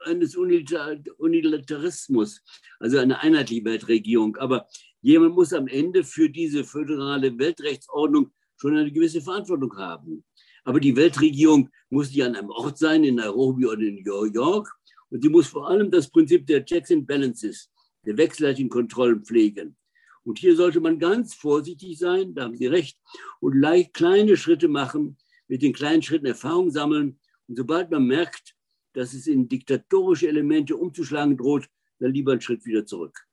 eines 0.00 0.34
Unilaterismus, 0.34 2.42
also 2.78 2.98
eine 2.98 3.20
einheitliche 3.20 3.64
Weltregierung, 3.64 4.36
aber 4.36 4.66
jemand 5.02 5.34
muss 5.34 5.52
am 5.52 5.66
Ende 5.66 6.04
für 6.04 6.30
diese 6.30 6.64
föderale 6.64 7.38
Weltrechtsordnung 7.38 8.32
schon 8.56 8.76
eine 8.76 8.90
gewisse 8.90 9.20
Verantwortung 9.20 9.76
haben. 9.76 10.24
Aber 10.64 10.80
die 10.80 10.96
Weltregierung 10.96 11.68
muss 11.90 12.10
nicht 12.10 12.22
an 12.22 12.36
einem 12.36 12.50
Ort 12.50 12.78
sein, 12.78 13.04
in 13.04 13.16
Nairobi 13.16 13.66
oder 13.66 13.80
in 13.80 14.02
New 14.02 14.24
York. 14.24 14.72
Und 15.10 15.22
sie 15.22 15.28
muss 15.28 15.48
vor 15.48 15.68
allem 15.68 15.90
das 15.90 16.08
Prinzip 16.08 16.46
der 16.46 16.64
Checks 16.64 16.90
and 16.90 17.06
Balances, 17.06 17.70
der 18.06 18.16
wechselseitigen 18.16 18.70
Kontrollen 18.70 19.24
pflegen. 19.24 19.76
Und 20.22 20.38
hier 20.38 20.54
sollte 20.54 20.80
man 20.80 20.98
ganz 20.98 21.34
vorsichtig 21.34 21.98
sein, 21.98 22.34
da 22.34 22.44
haben 22.44 22.56
Sie 22.56 22.66
recht, 22.66 22.98
und 23.40 23.58
leicht 23.58 23.94
kleine 23.94 24.36
Schritte 24.36 24.68
machen, 24.68 25.16
mit 25.48 25.62
den 25.62 25.72
kleinen 25.72 26.02
Schritten 26.02 26.26
Erfahrung 26.26 26.70
sammeln. 26.70 27.18
Und 27.48 27.56
sobald 27.56 27.90
man 27.90 28.06
merkt, 28.06 28.54
dass 28.92 29.14
es 29.14 29.26
in 29.26 29.48
diktatorische 29.48 30.28
Elemente 30.28 30.76
umzuschlagen 30.76 31.36
droht, 31.36 31.68
dann 31.98 32.12
lieber 32.12 32.32
einen 32.32 32.40
Schritt 32.40 32.64
wieder 32.64 32.84
zurück. 32.84 33.26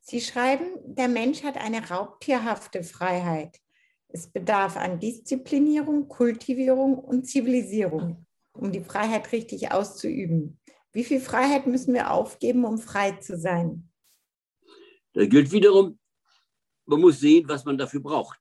Sie 0.00 0.20
schreiben, 0.20 0.66
der 0.84 1.08
Mensch 1.08 1.42
hat 1.42 1.56
eine 1.56 1.88
raubtierhafte 1.88 2.84
Freiheit. 2.84 3.58
Es 4.08 4.28
bedarf 4.28 4.76
an 4.76 5.00
Disziplinierung, 5.00 6.08
Kultivierung 6.08 6.96
und 6.98 7.26
Zivilisierung, 7.26 8.25
um 8.58 8.72
die 8.72 8.82
Freiheit 8.82 9.32
richtig 9.32 9.72
auszuüben. 9.72 10.58
Wie 10.92 11.04
viel 11.04 11.20
Freiheit 11.20 11.66
müssen 11.66 11.94
wir 11.94 12.10
aufgeben, 12.10 12.64
um 12.64 12.78
frei 12.78 13.12
zu 13.12 13.38
sein? 13.38 13.90
Da 15.12 15.26
gilt 15.26 15.52
wiederum, 15.52 15.98
man 16.86 17.00
muss 17.00 17.20
sehen, 17.20 17.48
was 17.48 17.64
man 17.64 17.78
dafür 17.78 18.00
braucht. 18.00 18.38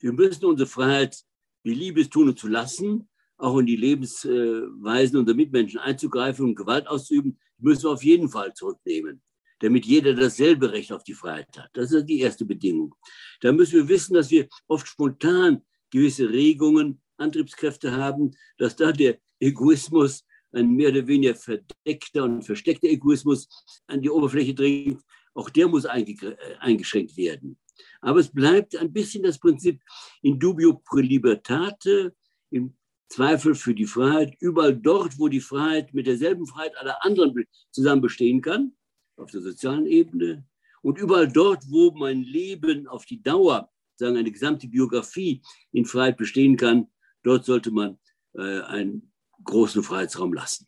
Wir 0.00 0.12
müssen 0.12 0.44
unsere 0.44 0.68
Freiheit 0.68 1.16
Beliebes 1.62 2.10
tun 2.10 2.28
und 2.28 2.38
zu 2.38 2.48
lassen, 2.48 3.08
auch 3.36 3.58
in 3.58 3.66
die 3.66 3.76
Lebensweisen 3.76 5.18
unserer 5.18 5.36
Mitmenschen 5.36 5.80
einzugreifen 5.80 6.44
und 6.44 6.54
Gewalt 6.54 6.86
auszuüben, 6.86 7.38
müssen 7.58 7.84
wir 7.84 7.90
auf 7.90 8.04
jeden 8.04 8.28
Fall 8.28 8.52
zurücknehmen 8.54 9.22
damit 9.64 9.86
jeder 9.86 10.14
dasselbe 10.14 10.72
Recht 10.72 10.92
auf 10.92 11.04
die 11.04 11.14
Freiheit 11.14 11.56
hat. 11.56 11.70
Das 11.72 11.90
ist 11.90 12.06
die 12.06 12.20
erste 12.20 12.44
Bedingung. 12.44 12.94
Da 13.40 13.50
müssen 13.50 13.74
wir 13.74 13.88
wissen, 13.88 14.12
dass 14.14 14.30
wir 14.30 14.46
oft 14.66 14.86
spontan 14.86 15.62
gewisse 15.90 16.28
Regungen, 16.28 17.00
Antriebskräfte 17.16 17.92
haben, 17.92 18.32
dass 18.58 18.76
da 18.76 18.92
der 18.92 19.18
Egoismus, 19.44 20.24
ein 20.52 20.70
mehr 20.70 20.90
oder 20.90 21.06
weniger 21.06 21.34
verdeckter 21.34 22.24
und 22.24 22.42
versteckter 22.42 22.88
Egoismus 22.88 23.48
an 23.86 24.00
die 24.00 24.10
Oberfläche 24.10 24.54
dringt, 24.54 25.02
auch 25.34 25.50
der 25.50 25.68
muss 25.68 25.84
eingeschränkt 25.84 27.16
werden. 27.16 27.58
Aber 28.00 28.20
es 28.20 28.30
bleibt 28.30 28.76
ein 28.76 28.92
bisschen 28.92 29.24
das 29.24 29.38
Prinzip 29.38 29.82
in 30.22 30.38
dubio 30.38 30.74
pro 30.74 30.98
libertate, 30.98 32.14
im 32.50 32.74
Zweifel 33.08 33.54
für 33.54 33.74
die 33.74 33.86
Freiheit, 33.86 34.36
überall 34.40 34.76
dort, 34.76 35.18
wo 35.18 35.28
die 35.28 35.40
Freiheit 35.40 35.92
mit 35.92 36.06
derselben 36.06 36.46
Freiheit 36.46 36.76
aller 36.78 37.04
anderen 37.04 37.44
zusammen 37.70 38.02
bestehen 38.02 38.40
kann, 38.40 38.72
auf 39.16 39.30
der 39.30 39.42
sozialen 39.42 39.86
Ebene 39.86 40.46
und 40.82 40.98
überall 40.98 41.28
dort, 41.28 41.64
wo 41.68 41.92
mein 41.92 42.22
Leben 42.22 42.86
auf 42.86 43.06
die 43.06 43.22
Dauer, 43.22 43.70
sagen 43.96 44.16
eine 44.16 44.30
gesamte 44.30 44.68
Biografie 44.68 45.42
in 45.72 45.84
Freiheit 45.84 46.16
bestehen 46.16 46.56
kann, 46.56 46.88
dort 47.22 47.44
sollte 47.44 47.70
man 47.70 47.98
äh, 48.34 48.60
einen 48.60 49.13
großen 49.44 49.82
Freiheitsraum 49.82 50.32
lassen. 50.32 50.66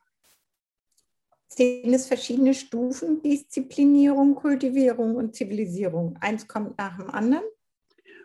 Sind 1.49 1.95
es 1.95 2.07
verschiedene 2.07 2.53
Stufen, 2.53 3.23
Disziplinierung, 3.23 4.35
Kultivierung 4.35 5.17
und 5.17 5.35
Zivilisierung? 5.35 6.17
Eins 6.21 6.47
kommt 6.47 6.77
nach 6.77 6.97
dem 6.99 7.11
anderen? 7.11 7.45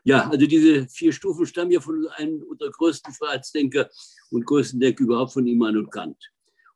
Ja, 0.04 0.30
also 0.30 0.48
diese 0.48 0.88
vier 0.90 1.14
Stufen 1.14 1.46
stammen 1.46 1.72
ja 1.72 1.80
von 1.80 2.08
einem 2.16 2.42
unserer 2.42 2.72
größten 2.72 3.14
Freiheitsdenker 3.14 3.90
und 4.32 4.46
größten 4.46 4.80
Denker 4.80 5.04
überhaupt 5.04 5.34
von 5.34 5.46
Immanuel 5.46 5.88
Kant. 5.88 6.18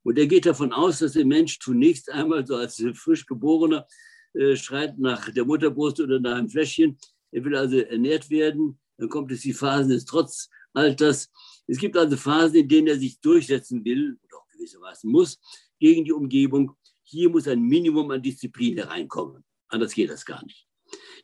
Und 0.04 0.20
er 0.20 0.28
geht 0.28 0.46
davon 0.46 0.72
aus, 0.72 1.00
dass 1.00 1.14
der 1.14 1.26
Mensch 1.26 1.60
zunächst 1.60 2.12
einmal 2.12 2.46
so 2.46 2.56
als 2.56 2.84
frisch 2.94 3.26
geborener 3.26 3.88
äh, 4.34 4.56
schreit 4.56 5.00
nach 5.00 5.32
der 5.32 5.46
Mutterbrust 5.46 6.00
oder 6.00 6.20
nach 6.20 6.36
einem 6.36 6.50
Fläschchen. 6.50 6.98
Er 7.32 7.44
will 7.44 7.56
also 7.56 7.80
ernährt 7.80 8.30
werden. 8.30 8.80
Dann 8.98 9.10
kommt 9.10 9.32
es 9.32 9.42
die 9.42 9.54
Phasen 9.54 9.90
des 9.90 10.06
Trotzalters. 10.06 11.32
Es 11.68 11.78
gibt 11.78 11.98
also 11.98 12.16
Phasen, 12.18 12.58
in 12.58 12.68
denen 12.68 12.88
er 12.88 13.00
sich 13.00 13.20
durchsetzen 13.20 13.84
will, 13.86 14.18
und 14.22 14.34
auch 14.34 14.48
gewissermaßen 14.50 15.10
muss, 15.10 15.40
gegen 15.80 16.06
die 16.06 16.14
Umgebung. 16.14 16.76
Hier 17.04 17.30
muss 17.30 17.48
ein 17.48 17.62
Minimum 17.62 18.12
an 18.12 18.22
Disziplin 18.22 18.78
hereinkommen. 18.78 19.44
Anders 19.68 19.94
geht 19.94 20.10
das 20.10 20.26
gar 20.26 20.44
nicht. 20.44 20.68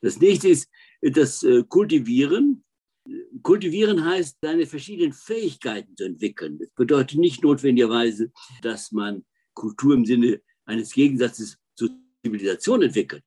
Das 0.02 0.20
nächste 0.20 0.50
ist 0.50 0.70
das 1.02 1.44
äh, 1.44 1.64
Kultivieren. 1.68 2.64
Kultivieren 3.42 4.06
heißt, 4.06 4.38
seine 4.42 4.66
verschiedenen 4.66 5.14
Fähigkeiten 5.14 5.96
zu 5.96 6.06
entwickeln. 6.06 6.60
Das 6.60 6.70
bedeutet 6.72 7.20
nicht 7.20 7.44
notwendigerweise, 7.44 8.32
dass 8.62 8.92
man 8.92 9.26
Kultur 9.54 9.96
im 9.96 10.06
Sinne 10.06 10.42
eines 10.66 10.94
Gegensatzes 10.94 11.58
zur 11.76 11.90
Zivilisation 12.24 12.84
entwickelt. 12.84 13.24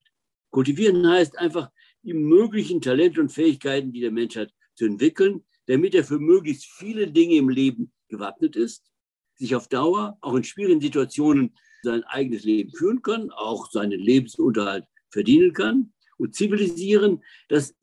Kultivieren 0.50 1.06
heißt 1.06 1.36
einfach, 1.38 1.70
die 2.02 2.14
möglichen 2.14 2.80
Talente 2.80 3.20
und 3.20 3.32
Fähigkeiten, 3.32 3.92
die 3.92 4.00
der 4.00 4.12
Mensch 4.12 4.36
hat, 4.36 4.52
zu 4.76 4.84
entwickeln, 4.84 5.44
damit 5.66 5.94
er 5.94 6.04
für 6.04 6.18
möglichst 6.18 6.66
viele 6.66 7.10
Dinge 7.10 7.36
im 7.36 7.48
Leben 7.48 7.92
gewappnet 8.08 8.56
ist, 8.56 8.90
sich 9.36 9.54
auf 9.54 9.68
Dauer, 9.68 10.16
auch 10.20 10.34
in 10.34 10.44
schwierigen 10.44 10.80
Situationen, 10.80 11.56
sein 11.82 12.02
eigenes 12.04 12.44
Leben 12.44 12.72
führen 12.72 13.02
kann, 13.02 13.30
auch 13.30 13.70
seinen 13.70 14.00
Lebensunterhalt 14.00 14.84
verdienen 15.10 15.52
kann. 15.52 15.92
Und 16.16 16.34
zivilisieren, 16.34 17.22
das 17.48 17.74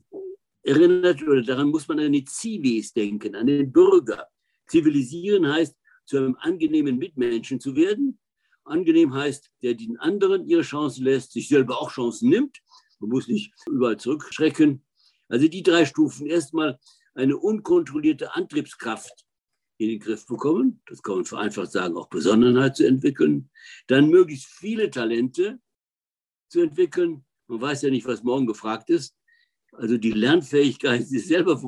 erinnert 0.64 1.22
oder 1.24 1.42
daran 1.42 1.70
muss 1.70 1.88
man 1.88 2.00
an 2.00 2.12
die 2.12 2.26
Zivis 2.26 2.94
denken, 2.94 3.36
an 3.36 3.48
den 3.48 3.72
Bürger. 3.72 4.28
Zivilisieren 4.68 5.48
heißt, 5.48 5.76
zu 6.06 6.18
einem 6.18 6.36
angenehmen 6.40 6.98
Mitmenschen 6.98 7.60
zu 7.60 7.76
werden. 7.76 8.20
Angenehm 8.64 9.14
heißt, 9.14 9.50
der 9.64 9.74
den 9.74 9.98
anderen 9.98 10.48
ihre 10.48 10.62
Chancen 10.62 11.04
lässt, 11.04 11.32
sich 11.32 11.48
selber 11.48 11.82
auch 11.82 11.92
Chancen 11.92 12.30
nimmt. 12.30 12.60
Man 13.00 13.10
muss 13.10 13.28
nicht 13.28 13.54
überall 13.70 13.98
zurückschrecken. 13.98 14.84
Also 15.28 15.48
die 15.48 15.64
drei 15.64 15.86
Stufen. 15.86 16.28
Erstmal 16.28 16.80
eine 17.14 17.38
unkontrollierte 17.38 18.36
Antriebskraft 18.36 19.26
in 19.78 19.90
den 19.90 20.00
Griff 20.00 20.26
bekommen. 20.28 20.82
Das 20.86 21.02
kann 21.02 21.16
man 21.16 21.26
vereinfacht 21.26 21.72
sagen, 21.72 21.98
auch 21.98 22.10
Besonnenheit 22.10 22.76
zu 22.76 22.86
entwickeln. 22.86 23.50
Dann 23.88 24.10
möglichst 24.10 24.46
viele 24.46 24.92
Talente 24.92 25.60
zu 26.50 26.62
entwickeln. 26.62 27.26
Man 27.48 27.62
weiß 27.62 27.82
ja 27.82 27.90
nicht, 27.90 28.06
was 28.06 28.24
morgen 28.24 28.46
gefragt 28.46 28.90
ist. 28.90 29.18
Also 29.74 29.98
die 29.98 30.12
Lernfähigkeit 30.12 31.02
ist 31.02 31.28
selber 31.28 31.62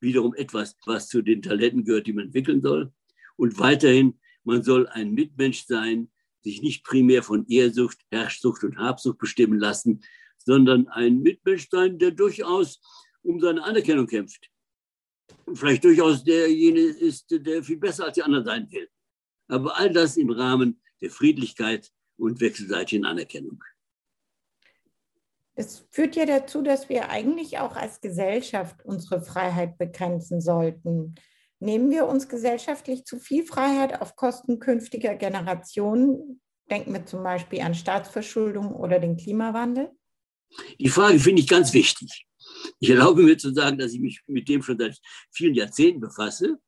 wiederum 0.00 0.34
etwas, 0.34 0.76
was 0.86 1.08
zu 1.08 1.22
den 1.22 1.42
Talenten 1.42 1.84
gehört, 1.84 2.06
die 2.06 2.12
man 2.12 2.26
entwickeln 2.26 2.62
soll. 2.62 2.92
Und 3.36 3.58
weiterhin, 3.58 4.18
man 4.44 4.62
soll 4.62 4.86
ein 4.88 5.12
Mitmensch 5.12 5.66
sein, 5.66 6.10
sich 6.42 6.62
nicht 6.62 6.84
primär 6.84 7.22
von 7.22 7.46
Ehrsucht, 7.48 7.98
Herrschsucht 8.10 8.64
und 8.64 8.78
Habsucht 8.78 9.18
bestimmen 9.18 9.58
lassen, 9.58 10.02
sondern 10.38 10.88
ein 10.88 11.20
Mitmensch 11.20 11.68
sein, 11.70 11.98
der 11.98 12.12
durchaus 12.12 12.80
um 13.22 13.40
seine 13.40 13.62
Anerkennung 13.62 14.06
kämpft. 14.06 14.50
Vielleicht 15.54 15.84
durchaus 15.84 16.24
derjenige 16.24 16.88
ist, 16.88 17.26
der 17.30 17.62
viel 17.62 17.78
besser 17.78 18.06
als 18.06 18.14
die 18.14 18.22
anderen 18.22 18.44
sein 18.44 18.70
will. 18.70 18.88
Aber 19.48 19.76
all 19.76 19.92
das 19.92 20.16
im 20.16 20.30
Rahmen 20.30 20.80
der 21.00 21.10
Friedlichkeit 21.10 21.90
und 22.16 22.40
wechselseitigen 22.40 23.04
Anerkennung. 23.04 23.62
Das 25.56 25.84
führt 25.90 26.16
ja 26.16 26.24
dazu, 26.24 26.62
dass 26.62 26.88
wir 26.88 27.10
eigentlich 27.10 27.58
auch 27.58 27.76
als 27.76 28.00
Gesellschaft 28.00 28.84
unsere 28.84 29.20
Freiheit 29.20 29.76
begrenzen 29.76 30.40
sollten. 30.40 31.16
Nehmen 31.58 31.90
wir 31.90 32.06
uns 32.06 32.28
gesellschaftlich 32.28 33.04
zu 33.04 33.18
viel 33.18 33.44
Freiheit 33.44 34.00
auf 34.00 34.16
Kosten 34.16 34.58
künftiger 34.58 35.14
Generationen? 35.16 36.40
Denken 36.70 36.92
wir 36.94 37.04
zum 37.04 37.22
Beispiel 37.22 37.60
an 37.60 37.74
Staatsverschuldung 37.74 38.74
oder 38.74 39.00
den 39.00 39.16
Klimawandel? 39.16 39.90
Die 40.78 40.88
Frage 40.88 41.18
finde 41.18 41.42
ich 41.42 41.48
ganz 41.48 41.74
wichtig. 41.74 42.26
Ich 42.78 42.90
erlaube 42.90 43.22
mir 43.22 43.38
zu 43.38 43.52
sagen, 43.52 43.78
dass 43.78 43.92
ich 43.92 44.00
mich 44.00 44.20
mit 44.26 44.48
dem 44.48 44.62
schon 44.62 44.78
seit 44.78 44.98
vielen 45.30 45.54
Jahrzehnten 45.54 46.00
befasse. 46.00 46.58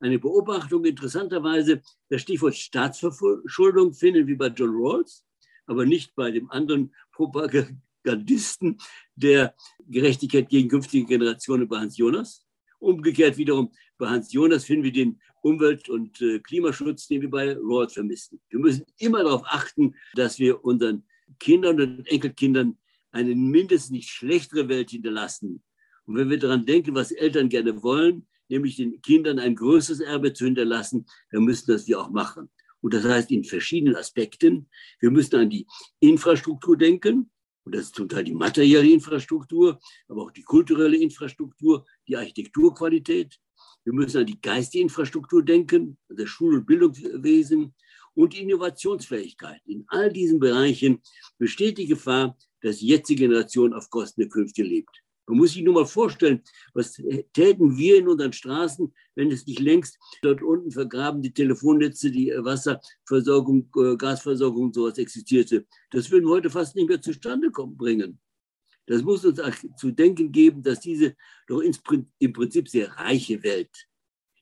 Eine 0.00 0.18
Beobachtung 0.18 0.84
interessanterweise, 0.84 1.82
das 2.08 2.22
Stichwort 2.22 2.56
Staatsverschuldung 2.56 3.92
finden 3.92 4.26
wir 4.26 4.38
bei 4.38 4.48
John 4.48 4.70
Rawls, 4.72 5.24
aber 5.66 5.84
nicht 5.84 6.14
bei 6.14 6.30
dem 6.30 6.50
anderen 6.50 6.94
Propagandisten 7.12 8.78
der 9.14 9.54
Gerechtigkeit 9.86 10.48
gegen 10.48 10.68
künftige 10.68 11.06
Generationen 11.06 11.68
bei 11.68 11.78
Hans 11.78 11.98
Jonas. 11.98 12.46
Umgekehrt 12.78 13.36
wiederum 13.36 13.70
bei 13.98 14.08
Hans 14.08 14.32
Jonas 14.32 14.64
finden 14.64 14.84
wir 14.84 14.92
den 14.92 15.20
Umwelt- 15.42 15.90
und 15.90 16.20
äh, 16.22 16.38
Klimaschutz, 16.38 17.06
den 17.08 17.20
wir 17.20 17.30
bei 17.30 17.52
Rawls 17.52 17.92
vermissen. 17.92 18.40
Wir 18.48 18.58
müssen 18.58 18.86
immer 18.98 19.22
darauf 19.22 19.42
achten, 19.44 19.94
dass 20.14 20.38
wir 20.38 20.64
unseren 20.64 21.04
Kindern 21.38 21.80
und 21.80 22.06
Enkelkindern 22.08 22.78
eine 23.12 23.34
mindestens 23.34 23.90
nicht 23.90 24.10
schlechtere 24.10 24.68
Welt 24.68 24.90
hinterlassen. 24.90 25.62
Und 26.04 26.16
wenn 26.16 26.30
wir 26.30 26.38
daran 26.38 26.66
denken, 26.66 26.94
was 26.94 27.12
Eltern 27.12 27.48
gerne 27.48 27.82
wollen, 27.82 28.26
nämlich 28.48 28.76
den 28.76 29.00
Kindern 29.02 29.38
ein 29.38 29.54
größeres 29.54 30.00
Erbe 30.00 30.32
zu 30.32 30.44
hinterlassen, 30.44 31.06
dann 31.30 31.44
müssen 31.44 31.70
das 31.70 31.86
wir 31.86 32.00
auch 32.00 32.10
machen. 32.10 32.50
Und 32.80 32.94
das 32.94 33.04
heißt 33.04 33.30
in 33.30 33.44
verschiedenen 33.44 33.96
Aspekten. 33.96 34.68
Wir 35.00 35.10
müssen 35.10 35.36
an 35.36 35.50
die 35.50 35.66
Infrastruktur 36.00 36.76
denken. 36.76 37.30
Und 37.64 37.74
das 37.74 37.82
ist 37.82 37.94
zum 37.94 38.08
Teil 38.08 38.24
die 38.24 38.34
materielle 38.34 38.90
Infrastruktur, 38.90 39.78
aber 40.08 40.22
auch 40.22 40.30
die 40.30 40.42
kulturelle 40.42 40.96
Infrastruktur, 40.96 41.84
die 42.08 42.16
Architekturqualität. 42.16 43.38
Wir 43.84 43.92
müssen 43.92 44.18
an 44.18 44.26
die 44.26 44.40
geistige 44.40 44.82
Infrastruktur 44.82 45.44
denken, 45.44 45.98
das 46.08 46.28
Schul- 46.28 46.56
und 46.56 46.66
Bildungswesen 46.66 47.74
und 48.14 48.32
die 48.32 48.42
Innovationsfähigkeit. 48.42 49.60
In 49.66 49.84
all 49.88 50.12
diesen 50.12 50.40
Bereichen 50.40 51.02
besteht 51.38 51.78
die 51.78 51.86
Gefahr, 51.86 52.36
dass 52.62 52.80
jetzige 52.80 53.28
Generation 53.28 53.72
auf 53.72 53.90
Kosten 53.90 54.20
der 54.20 54.30
künftigen 54.30 54.68
lebt. 54.68 55.02
Man 55.26 55.38
muss 55.38 55.52
sich 55.52 55.62
nur 55.62 55.74
mal 55.74 55.86
vorstellen, 55.86 56.42
was 56.74 57.00
täten 57.32 57.76
wir 57.76 57.98
in 57.98 58.08
unseren 58.08 58.32
Straßen, 58.32 58.92
wenn 59.14 59.30
es 59.30 59.46
nicht 59.46 59.60
längst 59.60 59.96
dort 60.22 60.42
unten 60.42 60.72
vergraben 60.72 61.22
die 61.22 61.32
Telefonnetze, 61.32 62.10
die 62.10 62.32
Wasserversorgung, 62.36 63.70
äh, 63.76 63.96
Gasversorgung 63.96 64.64
und 64.64 64.74
sowas 64.74 64.98
existierte. 64.98 65.66
Das 65.92 66.10
würden 66.10 66.24
wir 66.24 66.32
heute 66.32 66.50
fast 66.50 66.74
nicht 66.74 66.88
mehr 66.88 67.00
zustande 67.00 67.52
kommen, 67.52 67.76
bringen. 67.76 68.18
Das 68.86 69.02
muss 69.02 69.24
uns 69.24 69.40
zu 69.76 69.92
denken 69.92 70.32
geben, 70.32 70.64
dass 70.64 70.80
diese 70.80 71.14
doch 71.46 71.60
im 71.60 72.32
Prinzip 72.32 72.68
sehr 72.68 72.90
reiche 72.96 73.40
Welt 73.44 73.86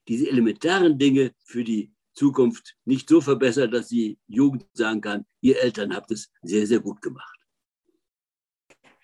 diese 0.09 0.29
elementaren 0.31 0.99
Dinge 0.99 1.35
für 1.45 1.63
die 1.63 1.93
Zukunft 2.15 2.77
nicht 2.87 3.09
so 3.09 3.21
verbessert, 3.21 3.75
dass 3.75 3.89
die 3.89 4.19
Jugend 4.27 4.65
sagen 4.73 5.03
kann, 5.03 5.27
ihr 5.43 5.61
Eltern 5.61 5.95
habt 5.95 6.11
es 6.11 6.33
sehr, 6.43 6.67
sehr 6.67 6.81
gut 6.81 7.03
gemacht. 7.03 7.38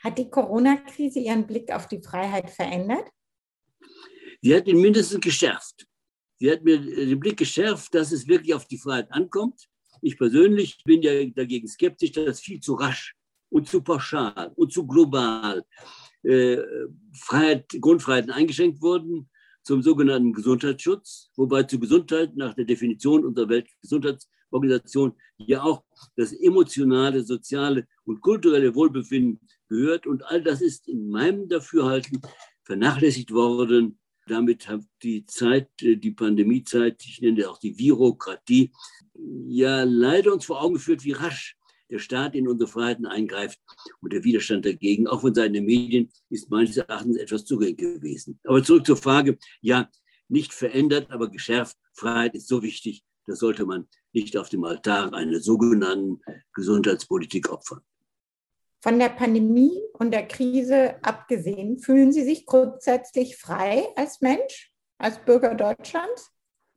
Hat 0.04 0.18
die 0.18 0.28
Corona-Krise 0.28 1.18
Ihren 1.18 1.46
Blick 1.46 1.72
auf 1.72 1.88
die 1.88 2.02
Freiheit 2.02 2.50
verändert? 2.50 3.08
Sie 4.42 4.54
hat 4.54 4.68
ihn 4.68 4.80
mindestens 4.80 5.20
geschärft. 5.20 5.86
Sie 6.38 6.50
hat 6.50 6.62
mir 6.62 6.78
den 6.78 7.18
Blick 7.18 7.38
geschärft, 7.38 7.94
dass 7.94 8.12
es 8.12 8.28
wirklich 8.28 8.52
auf 8.52 8.66
die 8.66 8.76
Freiheit 8.76 9.10
ankommt. 9.10 9.66
Ich 10.02 10.18
persönlich 10.18 10.82
bin 10.84 11.00
ja 11.00 11.24
dagegen 11.24 11.66
skeptisch, 11.66 12.12
dass 12.12 12.40
viel 12.40 12.60
zu 12.60 12.74
rasch 12.74 13.16
und 13.48 13.66
zu 13.66 13.80
pauschal 13.80 14.52
und 14.56 14.70
zu 14.70 14.86
global 14.86 15.64
äh, 16.22 16.58
Freiheit, 17.14 17.66
Grundfreiheiten 17.80 18.30
eingeschränkt 18.30 18.82
wurden 18.82 19.30
zum 19.62 19.82
sogenannten 19.82 20.34
Gesundheitsschutz, 20.34 21.30
wobei 21.36 21.62
zur 21.62 21.80
Gesundheit 21.80 22.36
nach 22.36 22.52
der 22.52 22.66
Definition 22.66 23.24
unserer 23.24 23.48
Weltgesundheitsorganisation 23.48 25.14
ja 25.38 25.62
auch 25.62 25.82
das 26.16 26.34
emotionale, 26.34 27.22
soziale 27.24 27.86
und 28.04 28.20
kulturelle 28.20 28.74
Wohlbefinden 28.74 29.40
gehört. 29.74 30.06
Und 30.06 30.24
all 30.24 30.42
das 30.42 30.60
ist 30.60 30.88
in 30.88 31.08
meinem 31.08 31.48
Dafürhalten 31.48 32.20
vernachlässigt 32.64 33.32
worden. 33.32 33.98
Damit 34.26 34.68
hat 34.68 34.80
die 35.02 35.26
Zeit, 35.26 35.68
äh, 35.82 35.96
die 35.96 36.12
Pandemiezeit, 36.12 37.02
ich 37.04 37.20
nenne 37.20 37.48
auch 37.48 37.58
die 37.58 37.78
Virokratie, 37.78 38.72
ja 39.46 39.84
leider 39.84 40.32
uns 40.32 40.46
vor 40.46 40.62
Augen 40.62 40.74
geführt, 40.74 41.04
wie 41.04 41.12
rasch 41.12 41.56
der 41.90 41.98
Staat 41.98 42.34
in 42.34 42.48
unsere 42.48 42.68
Freiheiten 42.68 43.06
eingreift 43.06 43.60
und 44.00 44.12
der 44.12 44.24
Widerstand 44.24 44.64
dagegen, 44.64 45.06
auch 45.06 45.20
von 45.20 45.34
Seiten 45.34 45.52
der 45.52 45.62
Medien, 45.62 46.10
ist 46.30 46.50
meines 46.50 46.76
Erachtens 46.76 47.18
etwas 47.18 47.44
zu 47.44 47.58
gering 47.58 47.76
gewesen. 47.76 48.40
Aber 48.44 48.62
zurück 48.62 48.86
zur 48.86 48.96
Frage, 48.96 49.38
ja, 49.60 49.90
nicht 50.28 50.54
verändert, 50.54 51.10
aber 51.10 51.30
geschärft. 51.30 51.76
Freiheit 51.92 52.34
ist 52.34 52.48
so 52.48 52.62
wichtig, 52.62 53.04
das 53.26 53.38
sollte 53.38 53.66
man 53.66 53.86
nicht 54.12 54.36
auf 54.36 54.48
dem 54.48 54.64
Altar 54.64 55.12
einer 55.12 55.40
sogenannten 55.40 56.20
Gesundheitspolitik 56.54 57.50
opfern. 57.50 57.80
Von 58.84 58.98
der 58.98 59.08
Pandemie 59.08 59.80
und 59.94 60.10
der 60.10 60.28
Krise 60.28 61.02
abgesehen, 61.02 61.78
fühlen 61.78 62.12
Sie 62.12 62.22
sich 62.22 62.44
grundsätzlich 62.44 63.38
frei 63.38 63.82
als 63.96 64.20
Mensch, 64.20 64.74
als 64.98 65.24
Bürger 65.24 65.54
Deutschlands? 65.54 66.30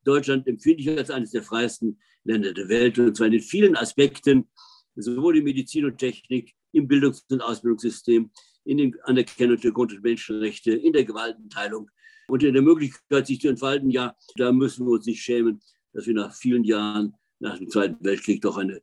Deutschland 0.06 0.48
empfinde 0.48 0.84
ich 0.84 0.90
als 0.98 1.12
eines 1.12 1.32
der 1.32 1.44
freiesten 1.44 2.00
Länder 2.24 2.54
der 2.54 2.70
Welt 2.70 2.98
und 2.98 3.18
zwar 3.18 3.28
in 3.28 3.42
vielen 3.42 3.76
Aspekten, 3.76 4.50
sowohl 4.96 5.40
in 5.40 5.44
Medizin 5.44 5.84
und 5.84 5.98
Technik, 5.98 6.54
im 6.72 6.88
Bildungs- 6.88 7.26
und 7.30 7.42
Ausbildungssystem, 7.42 8.32
in 8.64 8.78
der 8.78 8.92
Anerkennung 9.04 9.60
der 9.60 9.74
Grund- 9.74 9.92
und 9.92 10.02
Menschenrechte, 10.02 10.72
in 10.72 10.94
der 10.94 11.04
Gewaltenteilung 11.04 11.92
und 12.30 12.42
in 12.42 12.54
der 12.54 12.64
Möglichkeit, 12.64 13.28
sich 13.28 13.42
zu 13.42 13.50
entfalten. 13.50 13.90
Ja, 13.90 14.16
da 14.38 14.54
müssen 14.54 14.86
wir 14.86 14.92
uns 14.92 15.08
nicht 15.08 15.22
schämen, 15.22 15.60
dass 15.92 16.08
wir 16.08 16.14
nach 16.14 16.34
vielen 16.34 16.64
Jahren, 16.64 17.16
nach 17.40 17.58
dem 17.58 17.70
Zweiten 17.70 18.02
Weltkrieg, 18.06 18.42
doch 18.44 18.56
eine 18.56 18.82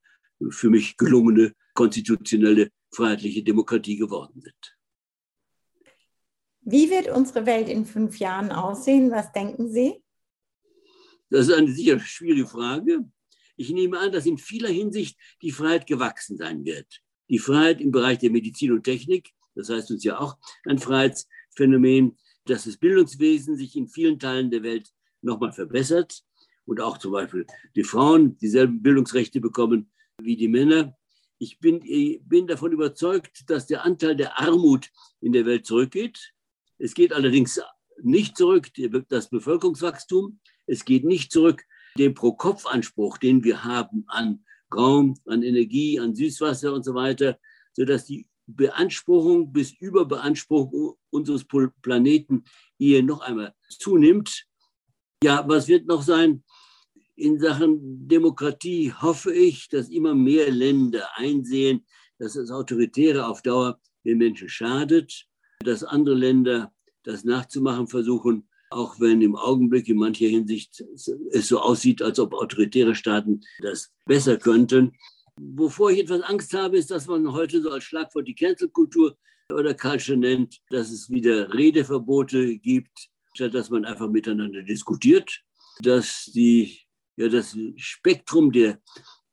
für 0.51 0.69
mich 0.69 0.99
gelungene 0.99 1.55
konstitutionelle 1.73 2.71
freiheitliche 2.95 3.43
Demokratie 3.43 3.97
geworden 3.97 4.41
sind. 4.41 4.77
Wie 6.63 6.89
wird 6.91 7.09
unsere 7.09 7.45
Welt 7.45 7.69
in 7.69 7.85
fünf 7.85 8.19
Jahren 8.19 8.51
aussehen? 8.51 9.11
Was 9.11 9.33
denken 9.33 9.71
Sie? 9.71 10.03
Das 11.29 11.49
ist 11.49 11.55
eine 11.55 11.73
sicher 11.73 11.99
schwierige 12.01 12.47
Frage. 12.47 13.05
Ich 13.57 13.71
nehme 13.71 13.99
an, 13.99 14.13
dass 14.13 14.27
in 14.27 14.39
vieler 14.39 14.71
Hinsicht 14.71 15.19
die 15.43 15.51
Freiheit 15.51 15.87
gewachsen 15.87 16.37
sein 16.37 16.65
wird. 16.65 17.03
Die 17.29 17.39
Freiheit 17.39 17.81
im 17.81 17.91
Bereich 17.91 18.19
der 18.19 18.31
Medizin 18.31 18.73
und 18.73 18.85
Technik, 18.85 19.31
das 19.55 19.69
heißt 19.69 19.91
uns 19.91 20.05
ja 20.05 20.19
auch 20.19 20.37
ein 20.65 20.79
Freiheitsphänomen, 20.79 22.17
dass 22.47 22.65
das 22.65 22.77
Bildungswesen 22.77 23.57
sich 23.57 23.77
in 23.77 23.89
vielen 23.89 24.19
Teilen 24.19 24.51
der 24.51 24.63
Welt 24.63 24.91
nochmal 25.23 25.53
verbessert 25.53 26.23
und 26.67 26.81
auch 26.81 26.99
zum 26.99 27.13
Beispiel 27.13 27.47
die 27.75 27.85
Frauen 27.85 28.37
dieselben 28.39 28.83
Bildungsrechte 28.83 29.41
bekommen 29.41 29.91
wie 30.21 30.37
die 30.37 30.49
Männer. 30.49 30.97
Ich 31.45 31.59
bin, 31.59 31.81
bin 32.27 32.47
davon 32.47 32.73
überzeugt, 32.73 33.51
dass 33.51 33.67
der 33.67 33.85
Anteil 33.85 34.17
der 34.17 34.41
Armut 34.41 34.91
in 35.21 35.33
der 35.33 35.45
Welt 35.45 35.67
zurückgeht. 35.67 36.33
Es 36.79 36.95
geht 36.95 37.13
allerdings 37.13 37.61
nicht 38.03 38.39
zurück, 38.39 38.71
das 39.11 39.29
Bevölkerungswachstum. 39.29 40.41
Es 40.65 40.87
geht 40.87 41.05
nicht 41.05 41.31
zurück 41.31 41.63
den 41.99 42.15
Pro-Kopf-Anspruch, 42.15 43.19
den 43.19 43.45
wir 43.45 43.63
haben 43.63 44.05
an 44.07 44.43
Raum, 44.75 45.19
an 45.27 45.43
Energie, 45.43 46.01
an 46.01 46.15
Süßwasser 46.15 46.73
und 46.73 46.83
so 46.83 46.95
weiter, 46.95 47.39
sodass 47.75 48.07
die 48.07 48.27
Beanspruchung 48.47 49.53
bis 49.53 49.73
Überbeanspruchung 49.73 50.97
unseres 51.11 51.45
Planeten 51.83 52.45
hier 52.79 53.03
noch 53.03 53.21
einmal 53.21 53.55
zunimmt. 53.69 54.47
Ja, 55.23 55.47
was 55.47 55.69
wird 55.69 55.87
noch 55.87 56.03
sein? 56.03 56.43
In 57.17 57.39
Sachen 57.39 58.09
Demokratie 58.09 58.93
hoffe 58.93 59.33
ich, 59.33 59.69
dass 59.69 59.89
immer 59.89 60.15
mehr 60.15 60.51
Länder 60.51 61.09
einsehen, 61.17 61.85
dass 62.19 62.35
das 62.35 62.51
Autoritäre 62.51 63.27
auf 63.27 63.43
Dauer 63.43 63.81
den 64.05 64.19
Menschen 64.19 64.49
schadet, 64.49 65.27
dass 65.61 65.85
andere 65.85 66.17
Länder 66.17 66.73
das 67.05 67.25
nachzumachen 67.25 67.87
versuchen 67.87 68.49
auch 68.75 68.99
wenn 68.99 69.23
im 69.23 69.37
Augenblick 69.37 69.89
in 69.89 69.97
mancher 69.97 70.27
Hinsicht 70.27 70.85
es 71.31 71.49
so 71.49 71.61
aussieht, 71.61 72.03
als 72.03 72.19
ob 72.19 72.35
autoritäre 72.35 72.95
Staaten 72.95 73.41
das 73.63 73.93
besser 74.05 74.37
könnten. 74.37 74.93
Wovor 75.37 75.91
ich 75.91 76.01
etwas 76.01 76.23
Angst 76.23 76.53
habe, 76.55 76.77
ist, 76.77 76.91
dass 76.91 77.07
man 77.07 77.33
heute 77.33 77.63
so 77.63 77.71
als 77.71 77.85
Schlagwort 77.85 78.27
die 78.27 78.35
Cancel-Kultur 78.35 79.17
oder 79.53 79.75
Culture 79.75 80.19
nennt, 80.19 80.61
dass 80.71 80.91
es 80.91 81.09
wieder 81.09 81.53
Redeverbote 81.55 82.59
gibt, 82.59 83.11
statt 83.35 83.55
dass 83.55 83.71
man 83.71 83.85
einfach 83.85 84.09
miteinander 84.09 84.63
diskutiert, 84.63 85.43
dass 85.81 86.31
die, 86.35 86.79
ja, 87.17 87.29
das 87.29 87.57
Spektrum 87.77 88.53
der 88.53 88.81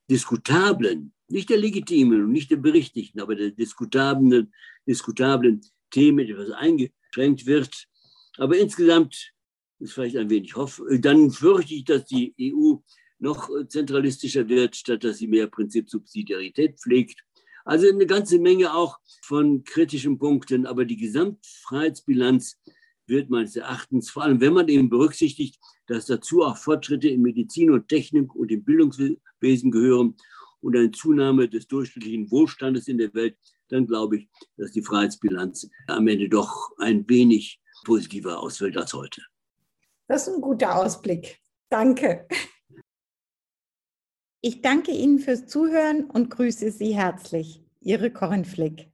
diskutablen, 0.09 1.13
nicht 1.27 1.49
der 1.49 1.57
legitimen 1.57 2.23
und 2.23 2.31
nicht 2.31 2.51
der 2.51 2.57
berichtigten, 2.57 3.21
aber 3.21 3.35
der 3.35 3.51
diskutablen, 3.51 4.53
diskutablen 4.87 5.61
Themen 5.89 6.27
etwas 6.27 6.51
eingeschränkt 6.51 7.45
wird 7.45 7.87
aber 8.37 8.57
insgesamt 8.57 9.33
ist 9.79 9.93
vielleicht 9.93 10.17
ein 10.17 10.29
wenig 10.29 10.55
hoff. 10.55 10.81
Dann 10.99 11.31
fürchte 11.31 11.73
ich, 11.73 11.85
dass 11.85 12.05
die 12.05 12.33
EU 12.39 12.75
noch 13.19 13.49
zentralistischer 13.67 14.47
wird, 14.47 14.75
statt 14.75 15.03
dass 15.03 15.17
sie 15.17 15.27
mehr 15.27 15.47
Prinzip 15.47 15.89
Subsidiarität 15.89 16.79
pflegt. 16.79 17.23
Also 17.65 17.87
eine 17.87 18.07
ganze 18.07 18.39
Menge 18.39 18.73
auch 18.73 18.99
von 19.23 19.63
kritischen 19.63 20.17
Punkten, 20.17 20.65
aber 20.65 20.85
die 20.85 20.97
Gesamtfreiheitsbilanz 20.97 22.59
wird 23.07 23.29
meines 23.29 23.55
Erachtens, 23.55 24.09
vor 24.09 24.23
allem 24.23 24.39
wenn 24.41 24.53
man 24.53 24.67
eben 24.67 24.89
berücksichtigt, 24.89 25.59
dass 25.87 26.05
dazu 26.05 26.43
auch 26.43 26.57
Fortschritte 26.57 27.09
in 27.09 27.21
Medizin 27.21 27.71
und 27.71 27.87
Technik 27.87 28.33
und 28.35 28.51
im 28.51 28.63
Bildungswesen 28.63 29.71
gehören 29.71 30.15
und 30.61 30.75
eine 30.75 30.91
Zunahme 30.91 31.49
des 31.49 31.67
durchschnittlichen 31.67 32.31
Wohlstandes 32.31 32.87
in 32.87 32.97
der 32.97 33.13
Welt, 33.13 33.37
dann 33.69 33.87
glaube 33.87 34.17
ich, 34.17 34.29
dass 34.57 34.71
die 34.71 34.81
Freiheitsbilanz 34.81 35.69
am 35.87 36.07
Ende 36.07 36.29
doch 36.29 36.71
ein 36.77 37.07
wenig 37.09 37.59
positiver 37.85 38.39
ausfällt 38.39 38.77
als 38.77 38.93
heute. 38.93 39.21
Das 40.07 40.27
ist 40.27 40.35
ein 40.35 40.41
guter 40.41 40.75
Ausblick. 40.75 41.39
Danke. 41.69 42.27
Ich 44.41 44.61
danke 44.61 44.91
Ihnen 44.91 45.19
fürs 45.19 45.47
Zuhören 45.47 46.05
und 46.05 46.29
grüße 46.29 46.71
Sie 46.71 46.95
herzlich. 46.95 47.63
Ihre 47.79 48.11
Corinne 48.11 48.43
Flick. 48.43 48.90